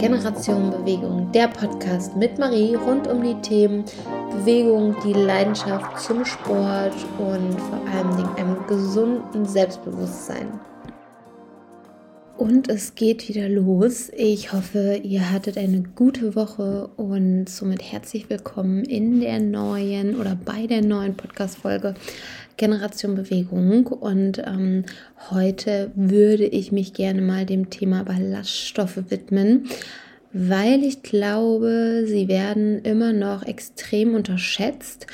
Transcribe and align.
Generation 0.00 0.70
Bewegung, 0.70 1.30
der 1.32 1.48
Podcast 1.48 2.16
mit 2.16 2.38
Marie 2.38 2.74
rund 2.74 3.06
um 3.06 3.22
die 3.22 3.38
Themen 3.42 3.84
Bewegung, 4.30 4.96
die 5.04 5.12
Leidenschaft 5.12 6.00
zum 6.00 6.24
Sport 6.24 6.94
und 7.18 7.60
vor 7.60 7.82
allem 7.92 8.34
einem 8.36 8.66
gesunden 8.66 9.44
Selbstbewusstsein. 9.44 10.48
Und 12.38 12.70
es 12.70 12.94
geht 12.94 13.28
wieder 13.28 13.50
los. 13.50 14.10
Ich 14.16 14.54
hoffe, 14.54 14.98
ihr 15.02 15.30
hattet 15.30 15.58
eine 15.58 15.82
gute 15.82 16.34
Woche 16.34 16.88
und 16.96 17.50
somit 17.50 17.82
herzlich 17.82 18.30
willkommen 18.30 18.86
in 18.86 19.20
der 19.20 19.38
neuen 19.38 20.18
oder 20.18 20.34
bei 20.34 20.66
der 20.66 20.80
neuen 20.80 21.14
Podcast-Folge 21.14 21.92
Generation 22.60 23.14
Bewegung. 23.14 23.86
Und 23.86 24.38
ähm, 24.38 24.84
heute 25.30 25.90
würde 25.94 26.44
ich 26.44 26.72
mich 26.72 26.92
gerne 26.92 27.22
mal 27.22 27.46
dem 27.46 27.70
Thema 27.70 28.04
Ballaststoffe 28.04 28.98
widmen, 29.08 29.64
weil 30.32 30.84
ich 30.84 31.02
glaube, 31.02 32.04
sie 32.06 32.28
werden 32.28 32.82
immer 32.82 33.14
noch 33.14 33.44
extrem 33.44 34.14
unterschätzt 34.14 35.06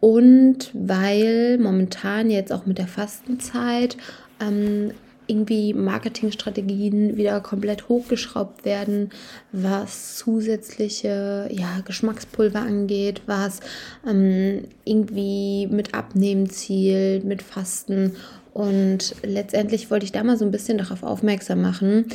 und 0.00 0.70
weil 0.74 1.58
momentan 1.58 2.28
jetzt 2.28 2.52
auch 2.52 2.66
mit 2.66 2.78
der 2.78 2.88
Fastenzeit 2.88 3.96
ähm, 4.40 4.90
irgendwie 5.30 5.72
Marketingstrategien 5.72 7.16
wieder 7.16 7.40
komplett 7.40 7.88
hochgeschraubt 7.88 8.64
werden, 8.64 9.10
was 9.52 10.16
zusätzliche 10.16 11.48
ja, 11.50 11.80
Geschmackspulver 11.84 12.60
angeht, 12.60 13.22
was 13.26 13.60
ähm, 14.06 14.64
irgendwie 14.84 15.68
mit 15.68 15.94
Abnehmen 15.94 16.50
zielt, 16.50 17.24
mit 17.24 17.42
Fasten. 17.42 18.16
Und 18.52 19.14
letztendlich 19.22 19.90
wollte 19.90 20.04
ich 20.04 20.12
da 20.12 20.24
mal 20.24 20.36
so 20.36 20.44
ein 20.44 20.50
bisschen 20.50 20.78
darauf 20.78 21.04
aufmerksam 21.04 21.62
machen, 21.62 22.06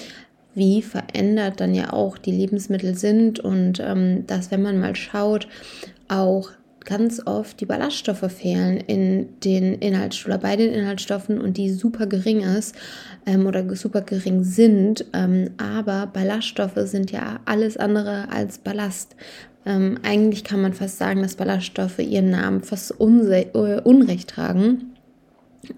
wie 0.54 0.82
verändert 0.82 1.60
dann 1.60 1.74
ja 1.74 1.94
auch 1.94 2.18
die 2.18 2.32
Lebensmittel 2.32 2.96
sind 2.96 3.40
und 3.40 3.80
ähm, 3.80 4.28
dass, 4.28 4.52
wenn 4.52 4.62
man 4.62 4.80
mal 4.80 4.96
schaut, 4.96 5.48
auch 6.08 6.50
ganz 6.86 7.22
oft 7.26 7.60
die 7.60 7.66
Ballaststoffe 7.66 8.32
fehlen 8.32 8.78
in 8.78 9.40
den 9.42 9.74
Inhaltsstoffen 9.76 10.42
bei 10.42 10.56
den 10.56 10.74
Inhaltsstoffen 10.74 11.42
und 11.42 11.58
die 11.58 11.72
super 11.72 12.06
gering 12.08 12.42
ist 12.42 12.76
ähm, 13.26 13.46
oder 13.48 13.76
super 13.76 14.02
gering 14.02 14.44
sind. 14.44 15.06
Ähm, 15.14 15.50
aber 15.58 16.08
Ballaststoffe 16.08 16.78
sind 16.86 17.12
ja 17.12 17.40
alles 17.46 17.76
andere 17.78 18.30
als 18.32 18.60
Ballast. 18.60 19.16
Ähm, 19.66 19.98
eigentlich 20.04 20.44
kann 20.44 20.62
man 20.62 20.74
fast 20.74 20.98
sagen, 20.98 21.22
dass 21.22 21.36
Ballaststoffe 21.36 22.00
ihren 22.00 22.30
Namen 22.30 22.62
fast 22.62 22.92
Unrecht 23.00 24.30
tragen. 24.30 24.94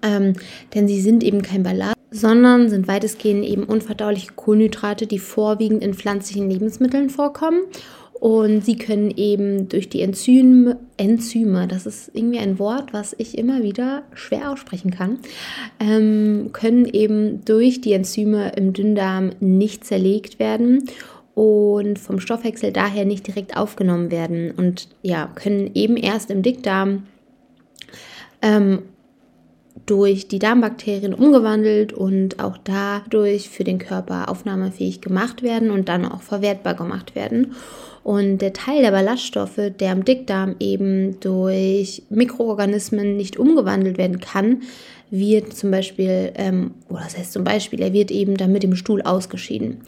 Ähm, 0.03 0.33
denn 0.75 0.87
sie 0.89 1.01
sind 1.01 1.23
eben 1.23 1.41
kein 1.41 1.63
Ballast, 1.63 1.95
sondern 2.11 2.69
sind 2.69 2.89
weitestgehend 2.89 3.45
eben 3.45 3.63
unverdauliche 3.63 4.33
Kohlenhydrate, 4.35 5.07
die 5.07 5.19
vorwiegend 5.19 5.81
in 5.81 5.93
pflanzlichen 5.93 6.49
Lebensmitteln 6.49 7.09
vorkommen 7.09 7.61
und 8.19 8.65
sie 8.65 8.77
können 8.77 9.11
eben 9.11 9.69
durch 9.69 9.89
die 9.89 10.01
Enzyme, 10.01 10.77
Enzyme, 10.97 11.67
das 11.67 11.85
ist 11.85 12.11
irgendwie 12.13 12.39
ein 12.39 12.57
Wort, 12.57 12.91
was 12.93 13.15
ich 13.17 13.37
immer 13.37 13.61
wieder 13.61 14.03
schwer 14.13 14.51
aussprechen 14.51 14.91
kann, 14.91 15.19
ähm, 15.79 16.49
können 16.51 16.85
eben 16.85 17.45
durch 17.45 17.81
die 17.81 17.93
Enzyme 17.93 18.53
im 18.55 18.73
Dünndarm 18.73 19.31
nicht 19.39 19.85
zerlegt 19.85 20.39
werden 20.39 20.89
und 21.35 21.99
vom 21.99 22.19
Stoffwechsel 22.19 22.71
daher 22.71 23.05
nicht 23.05 23.27
direkt 23.27 23.55
aufgenommen 23.55 24.09
werden 24.09 24.51
und 24.51 24.87
ja, 25.03 25.27
können 25.35 25.69
eben 25.75 25.95
erst 25.95 26.31
im 26.31 26.41
Dickdarm 26.41 27.03
ähm, 28.41 28.79
durch 29.85 30.27
die 30.27 30.39
Darmbakterien 30.39 31.13
umgewandelt 31.13 31.93
und 31.93 32.39
auch 32.43 32.57
dadurch 32.57 33.49
für 33.49 33.63
den 33.63 33.77
Körper 33.77 34.29
aufnahmefähig 34.29 35.01
gemacht 35.01 35.43
werden 35.43 35.69
und 35.69 35.87
dann 35.89 36.05
auch 36.05 36.21
verwertbar 36.21 36.73
gemacht 36.73 37.15
werden. 37.15 37.55
Und 38.07 38.37
der 38.37 38.53
Teil 38.53 38.83
der 38.83 38.91
Ballaststoffe, 38.91 39.59
der 39.81 39.91
im 39.91 40.05
Dickdarm 40.05 40.55
eben 40.61 41.19
durch 41.19 42.03
Mikroorganismen 42.09 43.17
nicht 43.17 43.35
umgewandelt 43.35 43.97
werden 43.97 44.21
kann, 44.21 44.61
wird 45.11 45.53
zum 45.53 45.71
Beispiel, 45.71 46.31
ähm, 46.35 46.71
oder 46.87 47.01
das 47.01 47.17
heißt 47.17 47.33
zum 47.33 47.43
Beispiel, 47.43 47.81
er 47.81 47.91
wird 47.91 48.09
eben 48.09 48.37
dann 48.37 48.53
mit 48.53 48.63
dem 48.63 48.77
Stuhl 48.77 49.01
ausgeschieden. 49.01 49.81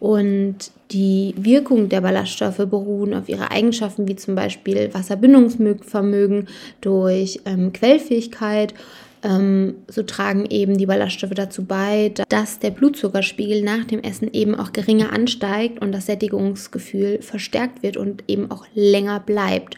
Und 0.00 0.72
die 0.90 1.36
Wirkung 1.36 1.88
der 1.88 2.00
Ballaststoffe 2.00 2.56
beruhen 2.56 3.14
auf 3.14 3.28
ihre 3.28 3.52
Eigenschaften 3.52 4.08
wie 4.08 4.16
zum 4.16 4.34
Beispiel 4.34 4.92
Wasserbindungsvermögen 4.92 6.48
durch 6.80 7.42
ähm, 7.46 7.72
Quellfähigkeit, 7.72 8.74
ähm, 9.22 9.74
so 9.88 10.02
tragen 10.02 10.46
eben 10.46 10.76
die 10.76 10.86
Ballaststoffe 10.86 11.34
dazu 11.34 11.64
bei, 11.64 12.12
dass 12.28 12.58
der 12.58 12.70
Blutzuckerspiegel 12.70 13.62
nach 13.62 13.84
dem 13.84 14.00
Essen 14.00 14.32
eben 14.32 14.54
auch 14.54 14.72
geringer 14.72 15.12
ansteigt 15.12 15.80
und 15.80 15.92
das 15.92 16.06
Sättigungsgefühl 16.06 17.22
verstärkt 17.22 17.82
wird 17.82 17.96
und 17.96 18.24
eben 18.28 18.50
auch 18.50 18.66
länger 18.74 19.20
bleibt. 19.20 19.76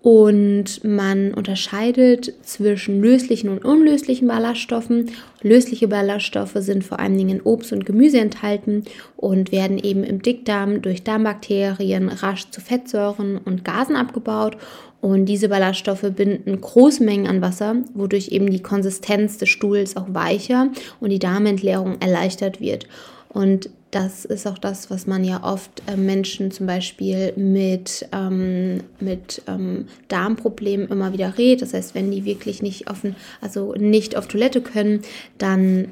Und 0.00 0.84
man 0.84 1.34
unterscheidet 1.34 2.32
zwischen 2.42 3.02
löslichen 3.02 3.50
und 3.50 3.64
unlöslichen 3.64 4.28
Ballaststoffen. 4.28 5.10
Lösliche 5.42 5.88
Ballaststoffe 5.88 6.54
sind 6.54 6.84
vor 6.84 7.00
allen 7.00 7.18
Dingen 7.18 7.38
in 7.38 7.42
Obst 7.42 7.72
und 7.72 7.84
Gemüse 7.84 8.20
enthalten 8.20 8.84
und 9.16 9.50
werden 9.50 9.76
eben 9.76 10.04
im 10.04 10.22
Dickdarm 10.22 10.82
durch 10.82 11.02
Darmbakterien 11.02 12.08
rasch 12.08 12.48
zu 12.50 12.60
Fettsäuren 12.60 13.38
und 13.38 13.64
Gasen 13.64 13.96
abgebaut. 13.96 14.56
Und 15.00 15.26
diese 15.26 15.48
Ballaststoffe 15.48 16.06
binden 16.16 16.60
große 16.60 17.04
Mengen 17.04 17.28
an 17.28 17.40
Wasser, 17.40 17.76
wodurch 17.94 18.28
eben 18.28 18.50
die 18.50 18.62
Konsistenz 18.62 19.38
des 19.38 19.48
Stuhls 19.48 19.96
auch 19.96 20.06
weicher 20.08 20.70
und 21.00 21.10
die 21.10 21.20
Darmentleerung 21.20 22.00
erleichtert 22.00 22.60
wird. 22.60 22.86
Und 23.28 23.70
das 23.90 24.24
ist 24.24 24.46
auch 24.46 24.58
das, 24.58 24.90
was 24.90 25.06
man 25.06 25.24
ja 25.24 25.42
oft 25.44 25.82
äh, 25.86 25.96
Menschen 25.96 26.50
zum 26.50 26.66
Beispiel 26.66 27.32
mit, 27.36 28.06
ähm, 28.12 28.82
mit 29.00 29.42
ähm, 29.46 29.86
Darmproblemen 30.08 30.88
immer 30.88 31.12
wieder 31.12 31.38
rät. 31.38 31.62
Das 31.62 31.72
heißt, 31.72 31.94
wenn 31.94 32.10
die 32.10 32.24
wirklich 32.24 32.60
nicht 32.60 32.90
offen, 32.90 33.16
also 33.40 33.74
nicht 33.74 34.16
auf 34.16 34.26
Toilette 34.26 34.60
können, 34.60 35.02
dann 35.38 35.88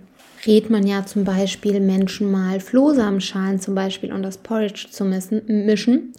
rät 0.46 0.68
man 0.68 0.86
ja 0.86 1.06
zum 1.06 1.24
Beispiel 1.24 1.80
Menschen 1.80 2.30
mal 2.30 2.60
Flohsamenschalen 2.60 3.60
zum 3.60 3.74
Beispiel 3.74 4.12
und 4.12 4.22
das 4.22 4.38
Porridge 4.38 4.88
zu 4.90 5.04
mischen. 5.04 6.12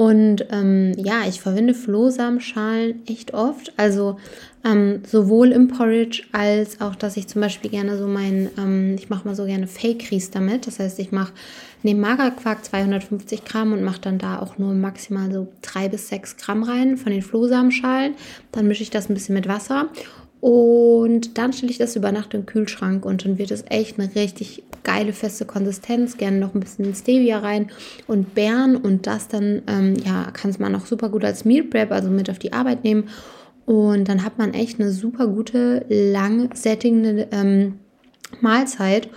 Und 0.00 0.46
ähm, 0.50 0.94
ja, 0.96 1.28
ich 1.28 1.42
verwende 1.42 1.74
Flohsamenschalen 1.74 3.02
echt 3.06 3.34
oft. 3.34 3.74
Also 3.76 4.16
ähm, 4.64 5.02
sowohl 5.06 5.52
im 5.52 5.68
Porridge 5.68 6.22
als 6.32 6.80
auch, 6.80 6.94
dass 6.94 7.18
ich 7.18 7.26
zum 7.26 7.42
Beispiel 7.42 7.70
gerne 7.70 7.98
so 7.98 8.06
mein, 8.06 8.48
ähm, 8.56 8.94
ich 8.94 9.10
mache 9.10 9.28
mal 9.28 9.34
so 9.34 9.44
gerne 9.44 9.66
Fake-Ries 9.66 10.30
damit. 10.30 10.66
Das 10.66 10.78
heißt, 10.78 10.98
ich 11.00 11.12
mache 11.12 11.34
neben 11.82 12.00
Magerquark 12.00 12.64
250 12.64 13.44
Gramm 13.44 13.74
und 13.74 13.82
mache 13.82 14.00
dann 14.00 14.16
da 14.16 14.38
auch 14.38 14.56
nur 14.56 14.72
maximal 14.72 15.30
so 15.30 15.48
drei 15.60 15.90
bis 15.90 16.08
sechs 16.08 16.38
Gramm 16.38 16.62
rein 16.62 16.96
von 16.96 17.12
den 17.12 17.20
Flohsamenschalen. 17.20 18.14
Dann 18.52 18.68
mische 18.68 18.82
ich 18.82 18.90
das 18.90 19.10
ein 19.10 19.14
bisschen 19.14 19.34
mit 19.34 19.48
Wasser 19.48 19.90
und 20.40 21.36
dann 21.36 21.52
stelle 21.52 21.70
ich 21.70 21.78
das 21.78 21.96
über 21.96 22.12
Nacht 22.12 22.32
im 22.32 22.46
Kühlschrank 22.46 23.04
und 23.04 23.24
dann 23.24 23.38
wird 23.38 23.50
es 23.50 23.64
echt 23.68 23.98
eine 23.98 24.14
richtig 24.14 24.62
geile 24.82 25.12
feste 25.12 25.44
Konsistenz. 25.44 26.16
Gerne 26.16 26.38
noch 26.38 26.54
ein 26.54 26.60
bisschen 26.60 26.94
Stevia 26.94 27.40
rein 27.40 27.70
und 28.06 28.34
Beeren 28.34 28.76
und 28.76 29.06
das 29.06 29.28
dann, 29.28 29.62
ähm, 29.66 29.94
ja, 30.04 30.30
kann 30.32 30.50
es 30.50 30.58
man 30.58 30.74
auch 30.74 30.86
super 30.86 31.10
gut 31.10 31.24
als 31.24 31.44
Meal 31.44 31.64
Prep, 31.64 31.92
also 31.92 32.08
mit 32.08 32.30
auf 32.30 32.38
die 32.38 32.54
Arbeit 32.54 32.84
nehmen. 32.84 33.08
Und 33.66 34.08
dann 34.08 34.24
hat 34.24 34.38
man 34.38 34.54
echt 34.54 34.80
eine 34.80 34.90
super 34.90 35.26
gute, 35.28 35.84
lang 35.88 36.50
sättigende 36.54 37.28
ähm, 37.30 37.74
Mahlzeit. 38.40 39.10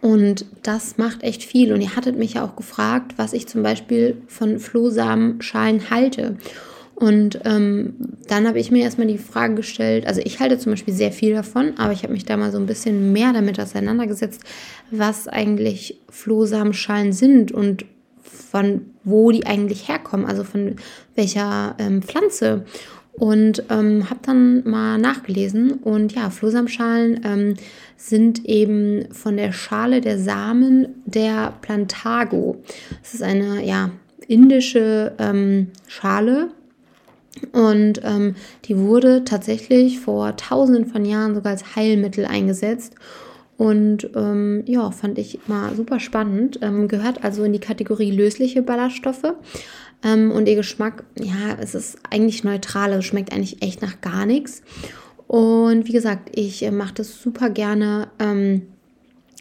Und 0.00 0.44
das 0.62 0.98
macht 0.98 1.22
echt 1.22 1.44
viel. 1.44 1.72
Und 1.72 1.80
ihr 1.80 1.96
hattet 1.96 2.18
mich 2.18 2.34
ja 2.34 2.44
auch 2.44 2.56
gefragt, 2.56 3.14
was 3.16 3.32
ich 3.32 3.46
zum 3.46 3.62
Beispiel 3.62 4.20
von 4.26 4.58
Flohsamenschalen 4.58 5.88
halte. 5.88 6.36
Und 6.94 7.40
ähm, 7.44 7.94
dann 8.28 8.46
habe 8.46 8.60
ich 8.60 8.70
mir 8.70 8.84
erstmal 8.84 9.08
die 9.08 9.18
Frage 9.18 9.56
gestellt, 9.56 10.06
also 10.06 10.20
ich 10.24 10.38
halte 10.38 10.58
zum 10.58 10.72
Beispiel 10.72 10.94
sehr 10.94 11.10
viel 11.10 11.34
davon, 11.34 11.74
aber 11.76 11.92
ich 11.92 12.04
habe 12.04 12.12
mich 12.12 12.24
da 12.24 12.36
mal 12.36 12.52
so 12.52 12.58
ein 12.58 12.66
bisschen 12.66 13.12
mehr 13.12 13.32
damit 13.32 13.58
auseinandergesetzt, 13.58 14.42
was 14.90 15.26
eigentlich 15.26 15.98
Flohsamenschalen 16.08 17.12
sind 17.12 17.50
und 17.50 17.84
von 18.22 18.82
wo 19.02 19.30
die 19.32 19.44
eigentlich 19.44 19.88
herkommen, 19.88 20.26
also 20.26 20.44
von 20.44 20.76
welcher 21.16 21.74
ähm, 21.78 22.02
Pflanze. 22.02 22.64
Und 23.16 23.62
ähm, 23.70 24.10
habe 24.10 24.20
dann 24.22 24.68
mal 24.68 24.98
nachgelesen 24.98 25.74
und 25.74 26.12
ja, 26.14 26.30
Flohsamenschalen 26.30 27.20
ähm, 27.24 27.54
sind 27.96 28.44
eben 28.44 29.12
von 29.12 29.36
der 29.36 29.52
Schale 29.52 30.00
der 30.00 30.18
Samen 30.18 30.88
der 31.06 31.54
Plantago. 31.60 32.56
Das 33.02 33.14
ist 33.14 33.22
eine 33.22 33.64
ja, 33.64 33.90
indische 34.26 35.12
ähm, 35.18 35.68
Schale 35.86 36.48
und 37.52 38.00
ähm, 38.04 38.36
die 38.64 38.78
wurde 38.78 39.24
tatsächlich 39.24 40.00
vor 40.00 40.36
tausenden 40.36 40.86
von 40.86 41.04
Jahren 41.04 41.34
sogar 41.34 41.52
als 41.52 41.76
Heilmittel 41.76 42.24
eingesetzt. 42.24 42.94
Und 43.56 44.10
ähm, 44.16 44.62
ja, 44.66 44.90
fand 44.90 45.18
ich 45.18 45.38
mal 45.46 45.74
super 45.76 46.00
spannend. 46.00 46.58
Ähm, 46.62 46.88
gehört 46.88 47.22
also 47.22 47.44
in 47.44 47.52
die 47.52 47.60
Kategorie 47.60 48.10
lösliche 48.10 48.62
Ballaststoffe. 48.62 49.34
Ähm, 50.02 50.32
und 50.32 50.48
ihr 50.48 50.56
Geschmack, 50.56 51.04
ja, 51.18 51.56
es 51.60 51.74
ist 51.74 51.98
eigentlich 52.10 52.44
neutral, 52.44 52.92
also 52.92 53.02
schmeckt 53.02 53.32
eigentlich 53.32 53.62
echt 53.62 53.80
nach 53.80 54.00
gar 54.00 54.26
nichts. 54.26 54.62
Und 55.26 55.86
wie 55.86 55.92
gesagt, 55.92 56.36
ich 56.36 56.62
äh, 56.64 56.70
mache 56.70 56.94
das 56.94 57.22
super 57.22 57.48
gerne 57.48 58.08
ähm, 58.18 58.62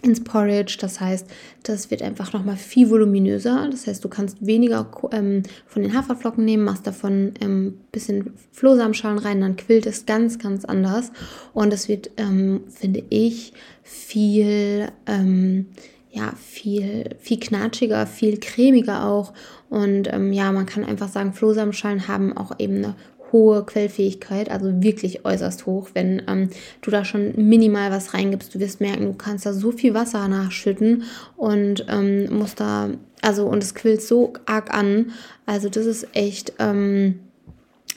ins 0.03 0.23
Porridge. 0.23 0.77
Das 0.79 0.99
heißt, 0.99 1.27
das 1.63 1.89
wird 1.89 2.01
einfach 2.01 2.33
nochmal 2.33 2.57
viel 2.57 2.89
voluminöser. 2.89 3.67
Das 3.71 3.87
heißt, 3.87 4.03
du 4.03 4.09
kannst 4.09 4.45
weniger 4.45 4.85
ähm, 5.11 5.43
von 5.65 5.81
den 5.81 5.93
Haferflocken 5.93 6.45
nehmen, 6.45 6.65
machst 6.65 6.85
davon 6.85 7.33
ein 7.39 7.41
ähm, 7.41 7.79
bisschen 7.91 8.33
Flohsamenschalen 8.51 9.17
rein, 9.17 9.41
dann 9.41 9.55
quillt 9.55 9.87
es 9.87 10.05
ganz, 10.05 10.37
ganz 10.39 10.65
anders. 10.65 11.11
Und 11.53 11.73
es 11.73 11.87
wird, 11.87 12.11
ähm, 12.17 12.61
finde 12.69 13.03
ich, 13.09 13.53
viel, 13.81 14.89
ähm, 15.07 15.67
ja, 16.11 16.33
viel, 16.37 17.15
viel 17.19 17.39
knatschiger, 17.39 18.05
viel 18.05 18.39
cremiger 18.39 19.05
auch. 19.07 19.33
Und 19.69 20.11
ähm, 20.13 20.31
ja, 20.33 20.51
man 20.51 20.67
kann 20.67 20.83
einfach 20.83 21.09
sagen, 21.09 21.33
Flohsamenschalen 21.33 22.07
haben 22.07 22.37
auch 22.37 22.59
eben 22.59 22.77
eine 22.77 22.95
hohe 23.33 23.65
Quellfähigkeit, 23.65 24.49
also 24.49 24.81
wirklich 24.81 25.25
äußerst 25.25 25.65
hoch. 25.65 25.89
Wenn 25.93 26.21
ähm, 26.27 26.49
du 26.81 26.91
da 26.91 27.03
schon 27.03 27.33
minimal 27.35 27.91
was 27.91 28.13
reingibst, 28.13 28.55
du 28.55 28.59
wirst 28.59 28.79
merken, 28.79 29.05
du 29.05 29.13
kannst 29.13 29.45
da 29.45 29.53
so 29.53 29.71
viel 29.71 29.93
Wasser 29.93 30.27
nachschütten 30.29 31.03
und 31.35 31.85
ähm, 31.89 32.31
musst 32.31 32.61
da, 32.61 32.91
also 33.21 33.45
und 33.47 33.61
es 33.61 33.75
quillt 33.75 34.01
so 34.01 34.33
arg 34.45 34.73
an. 34.73 35.11
Also 35.45 35.67
das 35.67 35.85
ist 35.85 36.07
echt 36.13 36.53
ähm, 36.59 37.19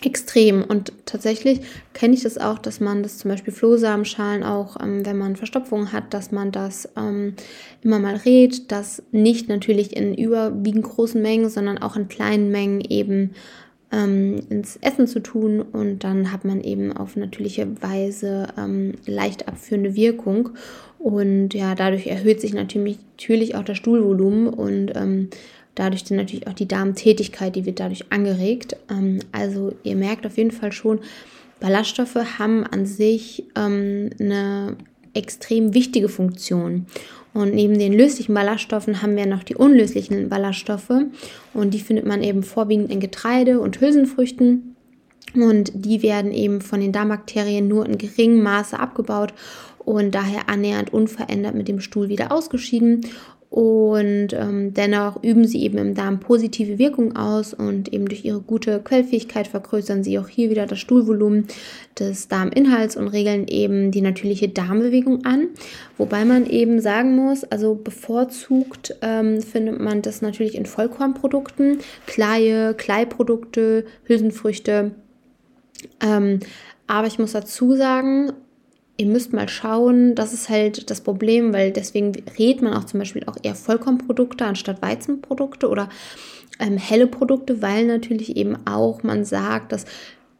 extrem. 0.02 0.62
Und 0.62 0.92
tatsächlich 1.06 1.60
kenne 1.94 2.14
ich 2.14 2.22
das 2.22 2.38
auch, 2.38 2.58
dass 2.58 2.80
man 2.80 3.02
das 3.02 3.18
zum 3.18 3.30
Beispiel 3.30 3.52
Flohsamenschalen 3.52 4.42
auch, 4.42 4.80
ähm, 4.80 5.06
wenn 5.06 5.18
man 5.18 5.36
Verstopfung 5.36 5.92
hat, 5.92 6.12
dass 6.12 6.32
man 6.32 6.52
das 6.52 6.88
ähm, 6.96 7.34
immer 7.82 7.98
mal 7.98 8.16
rät, 8.16 8.70
das 8.70 9.02
nicht 9.12 9.48
natürlich 9.48 9.96
in 9.96 10.14
überwiegend 10.14 10.84
großen 10.84 11.20
Mengen, 11.20 11.48
sondern 11.48 11.78
auch 11.78 11.96
in 11.96 12.08
kleinen 12.08 12.50
Mengen 12.50 12.80
eben 12.80 13.32
ähm, 13.92 14.40
ins 14.50 14.76
Essen 14.76 15.06
zu 15.06 15.20
tun 15.20 15.60
und 15.60 16.04
dann 16.04 16.32
hat 16.32 16.44
man 16.44 16.60
eben 16.60 16.92
auf 16.92 17.16
natürliche 17.16 17.68
Weise 17.82 18.48
ähm, 18.58 18.94
leicht 19.06 19.48
abführende 19.48 19.94
Wirkung 19.94 20.50
und 20.98 21.54
ja, 21.54 21.74
dadurch 21.74 22.06
erhöht 22.06 22.40
sich 22.40 22.52
natürlich, 22.52 22.98
natürlich 23.12 23.54
auch 23.54 23.62
das 23.62 23.76
Stuhlvolumen 23.76 24.48
und 24.48 24.92
ähm, 24.96 25.28
dadurch 25.76 26.04
dann 26.04 26.16
natürlich 26.16 26.48
auch 26.48 26.54
die 26.54 26.66
Darmtätigkeit, 26.66 27.54
die 27.54 27.64
wird 27.64 27.78
dadurch 27.78 28.10
angeregt. 28.10 28.76
Ähm, 28.90 29.20
also 29.30 29.72
ihr 29.84 29.94
merkt 29.94 30.26
auf 30.26 30.36
jeden 30.36 30.50
Fall 30.50 30.72
schon, 30.72 31.00
Ballaststoffe 31.60 32.38
haben 32.38 32.64
an 32.64 32.86
sich 32.86 33.44
ähm, 33.56 34.10
eine 34.18 34.76
extrem 35.14 35.74
wichtige 35.74 36.08
Funktion. 36.08 36.86
Und 37.36 37.52
neben 37.52 37.78
den 37.78 37.92
löslichen 37.92 38.34
Ballaststoffen 38.34 39.02
haben 39.02 39.14
wir 39.14 39.26
noch 39.26 39.42
die 39.42 39.56
unlöslichen 39.56 40.30
Ballaststoffe. 40.30 41.04
Und 41.52 41.74
die 41.74 41.80
findet 41.80 42.06
man 42.06 42.22
eben 42.22 42.42
vorwiegend 42.42 42.90
in 42.90 42.98
Getreide 42.98 43.60
und 43.60 43.78
Hülsenfrüchten. 43.78 44.74
Und 45.34 45.70
die 45.74 46.02
werden 46.02 46.32
eben 46.32 46.62
von 46.62 46.80
den 46.80 46.92
Darmbakterien 46.92 47.68
nur 47.68 47.84
in 47.84 47.98
geringem 47.98 48.42
Maße 48.42 48.80
abgebaut 48.80 49.34
und 49.80 50.14
daher 50.14 50.48
annähernd 50.48 50.94
unverändert 50.94 51.54
mit 51.54 51.68
dem 51.68 51.80
Stuhl 51.80 52.08
wieder 52.08 52.32
ausgeschieden 52.32 53.02
und 53.56 54.34
ähm, 54.34 54.74
dennoch 54.74 55.22
üben 55.22 55.46
sie 55.46 55.62
eben 55.62 55.78
im 55.78 55.94
Darm 55.94 56.20
positive 56.20 56.78
Wirkung 56.78 57.16
aus 57.16 57.54
und 57.54 57.90
eben 57.90 58.06
durch 58.06 58.22
ihre 58.22 58.42
gute 58.42 58.80
Quellfähigkeit 58.80 59.48
vergrößern 59.48 60.04
sie 60.04 60.18
auch 60.18 60.28
hier 60.28 60.50
wieder 60.50 60.66
das 60.66 60.78
Stuhlvolumen 60.78 61.46
des 61.98 62.28
Darminhalts 62.28 62.98
und 62.98 63.08
regeln 63.08 63.48
eben 63.48 63.92
die 63.92 64.02
natürliche 64.02 64.50
Darmbewegung 64.50 65.24
an. 65.24 65.48
Wobei 65.96 66.26
man 66.26 66.44
eben 66.44 66.82
sagen 66.82 67.16
muss, 67.16 67.44
also 67.44 67.74
bevorzugt 67.74 68.94
ähm, 69.00 69.40
findet 69.40 69.80
man 69.80 70.02
das 70.02 70.20
natürlich 70.20 70.54
in 70.54 70.66
Vollkornprodukten, 70.66 71.78
Kleie, 72.04 72.74
Kleiprodukte, 72.74 73.86
Hülsenfrüchte. 74.04 74.90
Ähm, 76.02 76.40
aber 76.86 77.06
ich 77.06 77.18
muss 77.18 77.32
dazu 77.32 77.74
sagen, 77.74 78.32
ihr 78.96 79.06
müsst 79.06 79.32
mal 79.32 79.48
schauen, 79.48 80.14
das 80.14 80.32
ist 80.32 80.48
halt 80.48 80.90
das 80.90 81.00
Problem, 81.00 81.52
weil 81.52 81.70
deswegen 81.70 82.12
rät 82.38 82.62
man 82.62 82.74
auch 82.74 82.84
zum 82.84 83.00
Beispiel 83.00 83.24
auch 83.26 83.36
eher 83.42 83.54
Vollkornprodukte 83.54 84.44
anstatt 84.44 84.82
Weizenprodukte 84.82 85.68
oder 85.68 85.88
ähm, 86.58 86.78
helle 86.78 87.06
Produkte, 87.06 87.60
weil 87.62 87.86
natürlich 87.86 88.36
eben 88.36 88.56
auch 88.66 89.02
man 89.02 89.24
sagt, 89.24 89.72
dass 89.72 89.84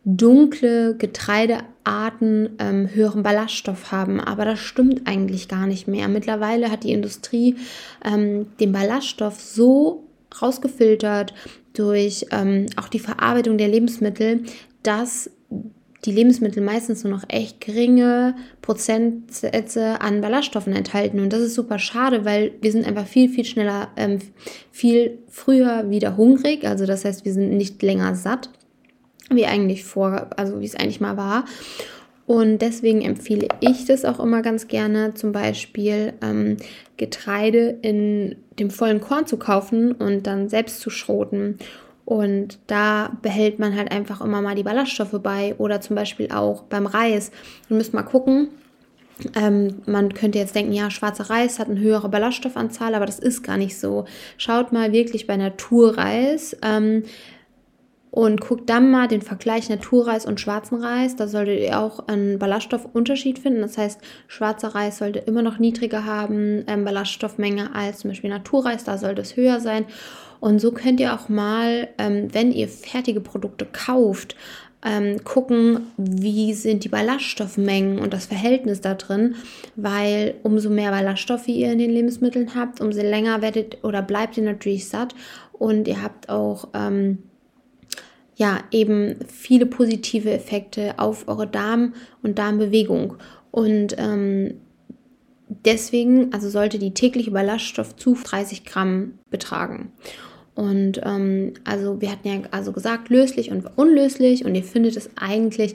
dunkle 0.04 0.96
Getreidearten 0.96 2.50
ähm, 2.58 2.88
höheren 2.94 3.24
Ballaststoff 3.24 3.90
haben. 3.90 4.20
Aber 4.20 4.44
das 4.44 4.60
stimmt 4.60 5.02
eigentlich 5.06 5.48
gar 5.48 5.66
nicht 5.66 5.88
mehr. 5.88 6.08
Mittlerweile 6.08 6.70
hat 6.70 6.84
die 6.84 6.92
Industrie 6.92 7.56
ähm, 8.04 8.46
den 8.60 8.72
Ballaststoff 8.72 9.40
so 9.40 10.04
rausgefiltert 10.40 11.34
durch 11.72 12.26
ähm, 12.30 12.66
auch 12.76 12.88
die 12.88 13.00
Verarbeitung 13.00 13.58
der 13.58 13.68
Lebensmittel, 13.68 14.44
dass 14.82 15.30
die 16.04 16.12
Lebensmittel 16.12 16.62
meistens 16.62 17.04
nur 17.04 17.12
noch 17.12 17.24
echt 17.28 17.60
geringe 17.60 18.36
Prozentsätze 18.62 20.00
an 20.00 20.20
Ballaststoffen 20.20 20.72
enthalten. 20.72 21.20
Und 21.20 21.32
das 21.32 21.40
ist 21.40 21.54
super 21.54 21.78
schade, 21.78 22.24
weil 22.24 22.52
wir 22.60 22.70
sind 22.72 22.86
einfach 22.86 23.06
viel, 23.06 23.28
viel 23.28 23.44
schneller, 23.44 23.88
ähm, 23.96 24.18
viel 24.70 25.18
früher 25.28 25.90
wieder 25.90 26.16
hungrig. 26.16 26.64
Also 26.66 26.86
das 26.86 27.04
heißt, 27.04 27.24
wir 27.24 27.32
sind 27.32 27.56
nicht 27.56 27.82
länger 27.82 28.14
satt, 28.14 28.50
wie 29.30 29.46
eigentlich 29.46 29.84
vor, 29.84 30.30
also 30.36 30.60
wie 30.60 30.66
es 30.66 30.76
eigentlich 30.76 31.00
mal 31.00 31.16
war. 31.16 31.44
Und 32.26 32.58
deswegen 32.58 33.02
empfehle 33.02 33.46
ich 33.60 33.84
das 33.84 34.04
auch 34.04 34.18
immer 34.18 34.42
ganz 34.42 34.66
gerne, 34.66 35.14
zum 35.14 35.30
Beispiel 35.30 36.12
ähm, 36.22 36.56
Getreide 36.96 37.78
in 37.82 38.36
dem 38.58 38.70
vollen 38.70 39.00
Korn 39.00 39.26
zu 39.26 39.36
kaufen 39.36 39.92
und 39.92 40.26
dann 40.26 40.48
selbst 40.48 40.80
zu 40.80 40.90
schroten 40.90 41.58
und 42.06 42.60
da 42.68 43.18
behält 43.20 43.58
man 43.58 43.76
halt 43.76 43.90
einfach 43.90 44.20
immer 44.20 44.40
mal 44.40 44.54
die 44.54 44.62
Ballaststoffe 44.62 45.20
bei 45.22 45.56
oder 45.58 45.80
zum 45.80 45.96
Beispiel 45.96 46.30
auch 46.30 46.62
beim 46.62 46.86
Reis. 46.86 47.32
Ihr 47.68 47.76
müsst 47.76 47.92
mal 47.92 48.04
gucken. 48.04 48.48
Ähm, 49.34 49.82
man 49.86 50.14
könnte 50.14 50.38
jetzt 50.38 50.54
denken, 50.54 50.72
ja, 50.72 50.90
schwarzer 50.90 51.28
Reis 51.30 51.58
hat 51.58 51.68
eine 51.68 51.80
höhere 51.80 52.08
Ballaststoffanzahl, 52.08 52.94
aber 52.94 53.06
das 53.06 53.18
ist 53.18 53.42
gar 53.42 53.56
nicht 53.56 53.76
so. 53.76 54.04
Schaut 54.38 54.72
mal 54.72 54.92
wirklich 54.92 55.26
bei 55.26 55.36
Naturreis. 55.36 56.56
Ähm, 56.62 57.02
und 58.16 58.40
guckt 58.40 58.70
dann 58.70 58.90
mal 58.90 59.08
den 59.08 59.20
Vergleich 59.20 59.68
Naturreis 59.68 60.24
und 60.24 60.40
schwarzen 60.40 60.82
Reis. 60.82 61.16
Da 61.16 61.28
solltet 61.28 61.60
ihr 61.60 61.78
auch 61.78 62.08
einen 62.08 62.38
Ballaststoffunterschied 62.38 63.38
finden. 63.38 63.60
Das 63.60 63.76
heißt, 63.76 64.00
schwarzer 64.26 64.68
Reis 64.68 64.96
sollte 64.96 65.18
immer 65.18 65.42
noch 65.42 65.58
niedriger 65.58 66.06
haben, 66.06 66.64
ähm, 66.66 66.86
Ballaststoffmenge 66.86 67.74
als 67.74 67.98
zum 67.98 68.10
Beispiel 68.10 68.30
Naturreis. 68.30 68.84
Da 68.84 68.96
sollte 68.96 69.20
es 69.20 69.36
höher 69.36 69.60
sein. 69.60 69.84
Und 70.40 70.60
so 70.60 70.72
könnt 70.72 71.00
ihr 71.00 71.14
auch 71.14 71.28
mal, 71.28 71.88
ähm, 71.98 72.28
wenn 72.32 72.52
ihr 72.52 72.68
fertige 72.68 73.20
Produkte 73.20 73.66
kauft, 73.66 74.36
ähm, 74.84 75.24
gucken, 75.24 75.88
wie 75.96 76.54
sind 76.54 76.84
die 76.84 76.88
Ballaststoffmengen 76.88 77.98
und 77.98 78.12
das 78.12 78.26
Verhältnis 78.26 78.80
da 78.80 78.94
drin, 78.94 79.34
weil 79.74 80.34
umso 80.42 80.70
mehr 80.70 80.90
Ballaststoffe 80.90 81.48
ihr 81.48 81.72
in 81.72 81.78
den 81.78 81.90
Lebensmitteln 81.90 82.54
habt, 82.54 82.80
umso 82.80 83.00
länger 83.02 83.42
werdet 83.42 83.82
oder 83.82 84.02
bleibt 84.02 84.36
ihr 84.36 84.44
natürlich 84.44 84.88
satt 84.88 85.14
und 85.52 85.88
ihr 85.88 86.02
habt 86.02 86.28
auch 86.28 86.68
ähm, 86.74 87.18
ja 88.36 88.60
eben 88.70 89.16
viele 89.26 89.66
positive 89.66 90.30
Effekte 90.30 90.94
auf 90.98 91.26
eure 91.26 91.46
Darm- 91.46 91.94
und 92.22 92.38
Darmbewegung. 92.38 93.16
Und 93.50 93.96
ähm, 93.98 94.54
deswegen, 95.48 96.32
also 96.32 96.48
sollte 96.48 96.78
die 96.78 96.94
tägliche 96.94 97.30
Ballaststoffzufuhr 97.30 98.24
30 98.24 98.64
Gramm 98.64 99.18
betragen. 99.30 99.92
Und 100.54 101.00
ähm, 101.04 101.52
also 101.64 102.00
wir 102.00 102.10
hatten 102.10 102.28
ja 102.28 102.40
also 102.50 102.72
gesagt, 102.72 103.10
löslich 103.10 103.50
und 103.50 103.66
unlöslich 103.76 104.44
und 104.44 104.54
ihr 104.54 104.64
findet 104.64 104.96
es 104.96 105.10
eigentlich 105.16 105.74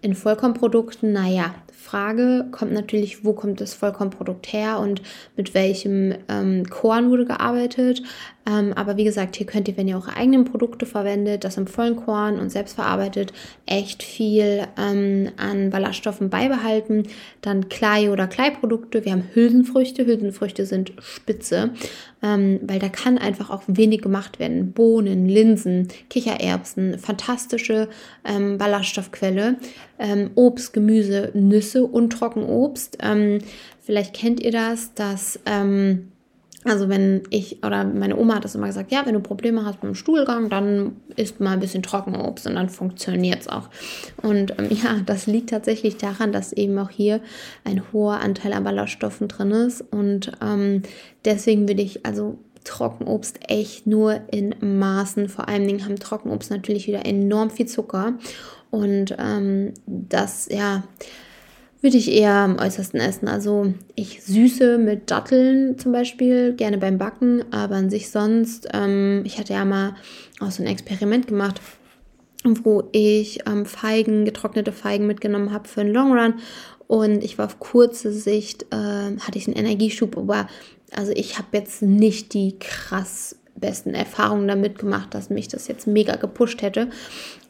in 0.00 0.14
Vollkornprodukten, 0.14 1.12
naja, 1.12 1.54
Frage 1.82 2.46
kommt 2.52 2.72
natürlich, 2.72 3.24
wo 3.24 3.32
kommt 3.32 3.60
das 3.60 3.74
Vollkornprodukt 3.74 4.52
her 4.52 4.78
und 4.78 5.02
mit 5.36 5.52
welchem 5.54 6.14
ähm, 6.28 6.64
Korn 6.70 7.10
wurde 7.10 7.26
gearbeitet. 7.26 8.02
Ähm, 8.44 8.72
aber 8.72 8.96
wie 8.96 9.04
gesagt, 9.04 9.36
hier 9.36 9.46
könnt 9.46 9.68
ihr, 9.68 9.76
wenn 9.76 9.86
ihr 9.86 9.94
eure 9.96 10.16
eigenen 10.16 10.44
Produkte 10.44 10.84
verwendet, 10.84 11.44
das 11.44 11.56
im 11.56 11.68
vollen 11.68 11.96
Korn 11.96 12.40
und 12.40 12.50
selbst 12.50 12.74
verarbeitet, 12.74 13.32
echt 13.66 14.02
viel 14.02 14.66
ähm, 14.76 15.30
an 15.36 15.70
Ballaststoffen 15.70 16.28
beibehalten. 16.28 17.04
Dann 17.40 17.68
Klei- 17.68 18.10
oder 18.10 18.26
Kleiprodukte. 18.26 19.04
Wir 19.04 19.12
haben 19.12 19.28
Hülsenfrüchte. 19.32 20.06
Hülsenfrüchte 20.06 20.66
sind 20.66 20.92
spitze, 20.98 21.70
ähm, 22.22 22.58
weil 22.62 22.80
da 22.80 22.88
kann 22.88 23.16
einfach 23.16 23.50
auch 23.50 23.62
wenig 23.68 24.02
gemacht 24.02 24.40
werden. 24.40 24.72
Bohnen, 24.72 25.28
Linsen, 25.28 25.88
Kichererbsen, 26.10 26.98
fantastische 26.98 27.88
ähm, 28.24 28.58
Ballaststoffquelle. 28.58 29.56
Ähm, 30.00 30.30
Obst, 30.34 30.72
Gemüse, 30.72 31.30
Nüsse 31.34 31.71
und 31.80 32.10
Trockenobst. 32.10 32.98
Ähm, 33.00 33.38
vielleicht 33.80 34.14
kennt 34.14 34.40
ihr 34.40 34.52
das, 34.52 34.94
dass 34.94 35.38
also 36.64 36.88
wenn 36.88 37.22
ich 37.30 37.64
oder 37.64 37.84
meine 37.84 38.16
Oma 38.16 38.36
hat 38.36 38.44
das 38.44 38.54
immer 38.54 38.68
gesagt, 38.68 38.92
ja, 38.92 39.04
wenn 39.04 39.14
du 39.14 39.20
Probleme 39.20 39.64
hast 39.64 39.82
mit 39.82 39.92
dem 39.92 39.94
Stuhlgang, 39.96 40.48
dann 40.48 40.96
isst 41.16 41.40
mal 41.40 41.52
ein 41.52 41.60
bisschen 41.60 41.82
Trockenobst 41.82 42.46
und 42.46 42.54
dann 42.54 42.68
funktioniert 42.68 43.40
es 43.40 43.48
auch. 43.48 43.68
Und 44.22 44.58
ähm, 44.58 44.68
ja, 44.70 45.00
das 45.04 45.26
liegt 45.26 45.50
tatsächlich 45.50 45.96
daran, 45.96 46.30
dass 46.30 46.52
eben 46.52 46.78
auch 46.78 46.90
hier 46.90 47.20
ein 47.64 47.82
hoher 47.92 48.20
Anteil 48.20 48.52
an 48.52 48.64
Ballaststoffen 48.64 49.26
drin 49.26 49.50
ist. 49.50 49.80
Und 49.90 50.32
ähm, 50.40 50.82
deswegen 51.24 51.68
würde 51.68 51.82
ich 51.82 52.06
also 52.06 52.38
Trockenobst 52.62 53.40
echt 53.48 53.88
nur 53.88 54.20
in 54.30 54.54
Maßen. 54.60 55.28
Vor 55.28 55.48
allen 55.48 55.66
Dingen 55.66 55.84
haben 55.84 55.98
Trockenobst 55.98 56.52
natürlich 56.52 56.86
wieder 56.86 57.04
enorm 57.04 57.50
viel 57.50 57.66
Zucker. 57.66 58.14
Und 58.70 59.16
ähm, 59.18 59.74
das, 59.86 60.48
ja, 60.48 60.84
würde 61.82 61.96
ich 61.96 62.10
eher 62.10 62.32
am 62.32 62.58
äußersten 62.58 63.00
essen. 63.00 63.28
Also 63.28 63.74
ich 63.94 64.22
süße 64.22 64.78
mit 64.78 65.10
Datteln 65.10 65.78
zum 65.78 65.92
Beispiel, 65.92 66.54
gerne 66.54 66.78
beim 66.78 66.96
Backen, 66.96 67.44
aber 67.52 67.74
an 67.74 67.90
sich 67.90 68.10
sonst, 68.10 68.68
ähm, 68.72 69.22
ich 69.24 69.38
hatte 69.38 69.52
ja 69.52 69.64
mal 69.64 69.96
auch 70.40 70.50
so 70.50 70.62
ein 70.62 70.68
Experiment 70.68 71.26
gemacht, 71.26 71.60
wo 72.44 72.84
ich 72.92 73.40
ähm, 73.46 73.66
Feigen, 73.66 74.24
getrocknete 74.24 74.72
Feigen 74.72 75.06
mitgenommen 75.06 75.52
habe 75.52 75.68
für 75.68 75.82
einen 75.82 75.92
Long 75.92 76.16
Run 76.16 76.34
und 76.86 77.24
ich 77.24 77.38
war 77.38 77.46
auf 77.46 77.58
kurze 77.58 78.12
Sicht, 78.12 78.66
äh, 78.70 78.76
hatte 78.76 79.38
ich 79.38 79.46
einen 79.46 79.56
Energieschub, 79.56 80.16
aber 80.16 80.46
also 80.94 81.12
ich 81.12 81.38
habe 81.38 81.48
jetzt 81.52 81.82
nicht 81.82 82.34
die 82.34 82.58
krass 82.58 83.36
besten 83.56 83.94
Erfahrungen 83.94 84.48
damit 84.48 84.78
gemacht, 84.78 85.14
dass 85.14 85.30
mich 85.30 85.48
das 85.48 85.68
jetzt 85.68 85.86
mega 85.86 86.16
gepusht 86.16 86.62
hätte. 86.62 86.90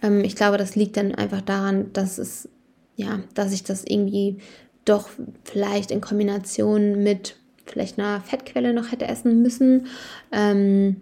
Ähm, 0.03 0.23
ich 0.23 0.37
glaube, 0.37 0.59
das 0.59 0.77
liegt 0.77 0.97
dann 0.97 1.15
einfach 1.15 1.41
daran, 1.41 1.93
dass 1.93 2.19
es, 2.19 2.49
ja, 2.97 3.21
dass 3.35 3.53
ich 3.53 3.65
das 3.65 3.85
irgendwie 3.87 4.39
doch 4.85 5.09
vielleicht 5.45 5.91
in 5.91 6.01
Kombination 6.01 7.03
mit 7.03 7.37
vielleicht 7.67 7.99
einer 7.99 8.21
Fettquelle 8.21 8.73
noch 8.73 8.91
hätte 8.91 9.07
essen 9.07 9.43
müssen. 9.43 9.87
Ähm, 10.33 11.01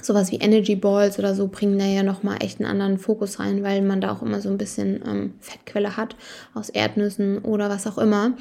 sowas 0.00 0.32
wie 0.32 0.36
Energy 0.36 0.76
Balls 0.76 1.18
oder 1.18 1.34
so 1.34 1.48
bringen 1.48 1.78
da 1.78 1.84
ja 1.84 2.02
nochmal 2.02 2.38
echt 2.40 2.60
einen 2.60 2.70
anderen 2.70 2.98
Fokus 2.98 3.38
rein, 3.38 3.62
weil 3.62 3.82
man 3.82 4.00
da 4.00 4.12
auch 4.12 4.22
immer 4.22 4.40
so 4.40 4.48
ein 4.48 4.58
bisschen 4.58 5.02
ähm, 5.06 5.34
Fettquelle 5.40 5.96
hat 5.96 6.16
aus 6.54 6.68
Erdnüssen 6.68 7.38
oder 7.38 7.68
was 7.68 7.86
auch 7.86 7.98
immer. 7.98 8.32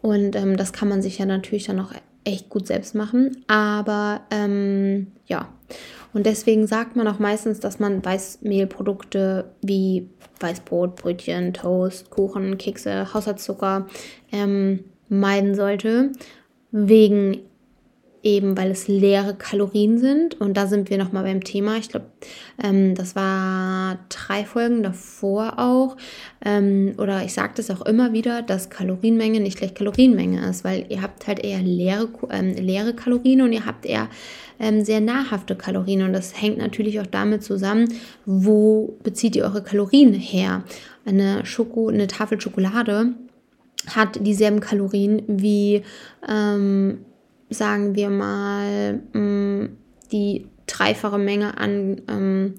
Und 0.00 0.36
ähm, 0.36 0.56
das 0.56 0.72
kann 0.72 0.88
man 0.88 1.02
sich 1.02 1.18
ja 1.18 1.26
natürlich 1.26 1.64
dann 1.64 1.80
auch 1.80 1.92
echt 2.24 2.48
gut 2.48 2.66
selbst 2.66 2.94
machen. 2.94 3.44
Aber 3.46 4.22
ähm, 4.30 5.08
ja, 5.26 5.48
und 6.14 6.26
deswegen 6.26 6.66
sagt 6.66 6.96
man 6.96 7.08
auch 7.08 7.18
meistens, 7.18 7.60
dass 7.60 7.78
man 7.78 8.04
Weißmehlprodukte 8.04 9.50
wie 9.62 10.08
Weißbrot, 10.40 10.96
Brötchen, 10.96 11.54
Toast, 11.54 12.10
Kuchen, 12.10 12.58
Kekse, 12.58 13.14
Haushaltszucker 13.14 13.86
ähm, 14.30 14.84
meiden 15.08 15.54
sollte. 15.54 16.12
Wegen 16.70 17.40
eben 18.22 18.56
weil 18.56 18.70
es 18.70 18.88
leere 18.88 19.34
Kalorien 19.34 19.98
sind. 19.98 20.40
Und 20.40 20.56
da 20.56 20.66
sind 20.66 20.90
wir 20.90 20.98
nochmal 20.98 21.24
beim 21.24 21.42
Thema. 21.42 21.76
Ich 21.76 21.88
glaube, 21.88 22.06
ähm, 22.62 22.94
das 22.94 23.16
war 23.16 23.98
drei 24.08 24.44
Folgen 24.44 24.82
davor 24.82 25.58
auch. 25.58 25.96
Ähm, 26.44 26.94
oder 26.98 27.24
ich 27.24 27.32
sage 27.32 27.54
das 27.56 27.70
auch 27.70 27.84
immer 27.84 28.12
wieder, 28.12 28.42
dass 28.42 28.70
Kalorienmenge 28.70 29.40
nicht 29.40 29.58
gleich 29.58 29.74
Kalorienmenge 29.74 30.48
ist, 30.48 30.64
weil 30.64 30.86
ihr 30.88 31.02
habt 31.02 31.26
halt 31.26 31.40
eher 31.40 31.60
leere, 31.60 32.08
ähm, 32.30 32.54
leere 32.54 32.94
Kalorien 32.94 33.42
und 33.42 33.52
ihr 33.52 33.66
habt 33.66 33.86
eher 33.86 34.08
ähm, 34.60 34.84
sehr 34.84 35.00
nahrhafte 35.00 35.56
Kalorien. 35.56 36.02
Und 36.02 36.12
das 36.12 36.40
hängt 36.40 36.58
natürlich 36.58 37.00
auch 37.00 37.06
damit 37.06 37.42
zusammen, 37.42 37.88
wo 38.24 38.98
bezieht 39.02 39.34
ihr 39.34 39.44
eure 39.44 39.62
Kalorien 39.62 40.14
her. 40.14 40.62
Eine, 41.04 41.44
Schoko, 41.44 41.88
eine 41.88 42.06
Tafel 42.06 42.40
Schokolade 42.40 43.14
hat 43.88 44.24
dieselben 44.24 44.60
Kalorien 44.60 45.22
wie 45.26 45.82
ähm, 46.28 46.98
sagen 47.52 47.94
wir 47.94 48.10
mal, 48.10 48.94
mm, 49.12 49.76
die 50.10 50.46
dreifache 50.66 51.18
Menge 51.18 51.58
an 51.58 52.00
ähm, 52.08 52.54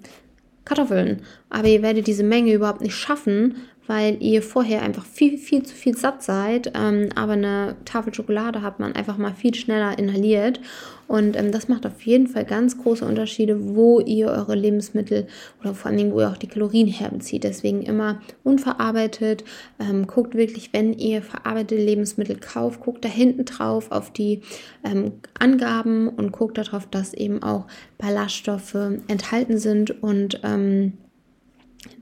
Kartoffeln. 0.65 1.21
Aber 1.49 1.67
ihr 1.67 1.81
werdet 1.81 2.07
diese 2.07 2.23
Menge 2.23 2.53
überhaupt 2.53 2.81
nicht 2.81 2.95
schaffen, 2.95 3.55
weil 3.87 4.21
ihr 4.21 4.41
vorher 4.41 4.81
einfach 4.81 5.05
viel, 5.05 5.37
viel 5.37 5.63
zu 5.63 5.75
viel 5.75 5.97
satt 5.97 6.23
seid. 6.23 6.71
Ähm, 6.75 7.09
aber 7.15 7.33
eine 7.33 7.75
Tafel 7.85 8.13
Schokolade 8.13 8.61
hat 8.61 8.79
man 8.79 8.93
einfach 8.93 9.17
mal 9.17 9.33
viel 9.33 9.53
schneller 9.53 9.97
inhaliert. 9.97 10.59
Und 11.07 11.35
ähm, 11.35 11.51
das 11.51 11.67
macht 11.67 11.85
auf 11.85 12.01
jeden 12.03 12.27
Fall 12.27 12.45
ganz 12.45 12.81
große 12.81 13.05
Unterschiede, 13.05 13.75
wo 13.75 13.99
ihr 13.99 14.27
eure 14.27 14.55
Lebensmittel 14.55 15.27
oder 15.61 15.75
vor 15.75 15.89
allen 15.89 15.97
Dingen, 15.97 16.13
wo 16.13 16.21
ihr 16.21 16.29
auch 16.29 16.37
die 16.37 16.47
Kalorien 16.47 16.87
herbezieht. 16.87 17.43
Deswegen 17.43 17.81
immer 17.81 18.21
unverarbeitet. 18.43 19.43
Ähm, 19.79 20.07
guckt 20.07 20.33
wirklich, 20.35 20.71
wenn 20.71 20.93
ihr 20.93 21.21
verarbeitete 21.21 21.81
Lebensmittel 21.81 22.37
kauft, 22.37 22.79
guckt 22.79 23.03
da 23.03 23.09
hinten 23.09 23.43
drauf 23.45 23.91
auf 23.91 24.13
die 24.13 24.41
ähm, 24.83 25.13
Angaben 25.37 26.07
und 26.07 26.31
guckt 26.31 26.57
darauf, 26.57 26.87
dass 26.87 27.13
eben 27.13 27.43
auch 27.43 27.67
Ballaststoffe 27.97 28.75
enthalten 29.07 29.57
sind 29.57 30.01
und 30.01 30.39
ähm, 30.43 30.93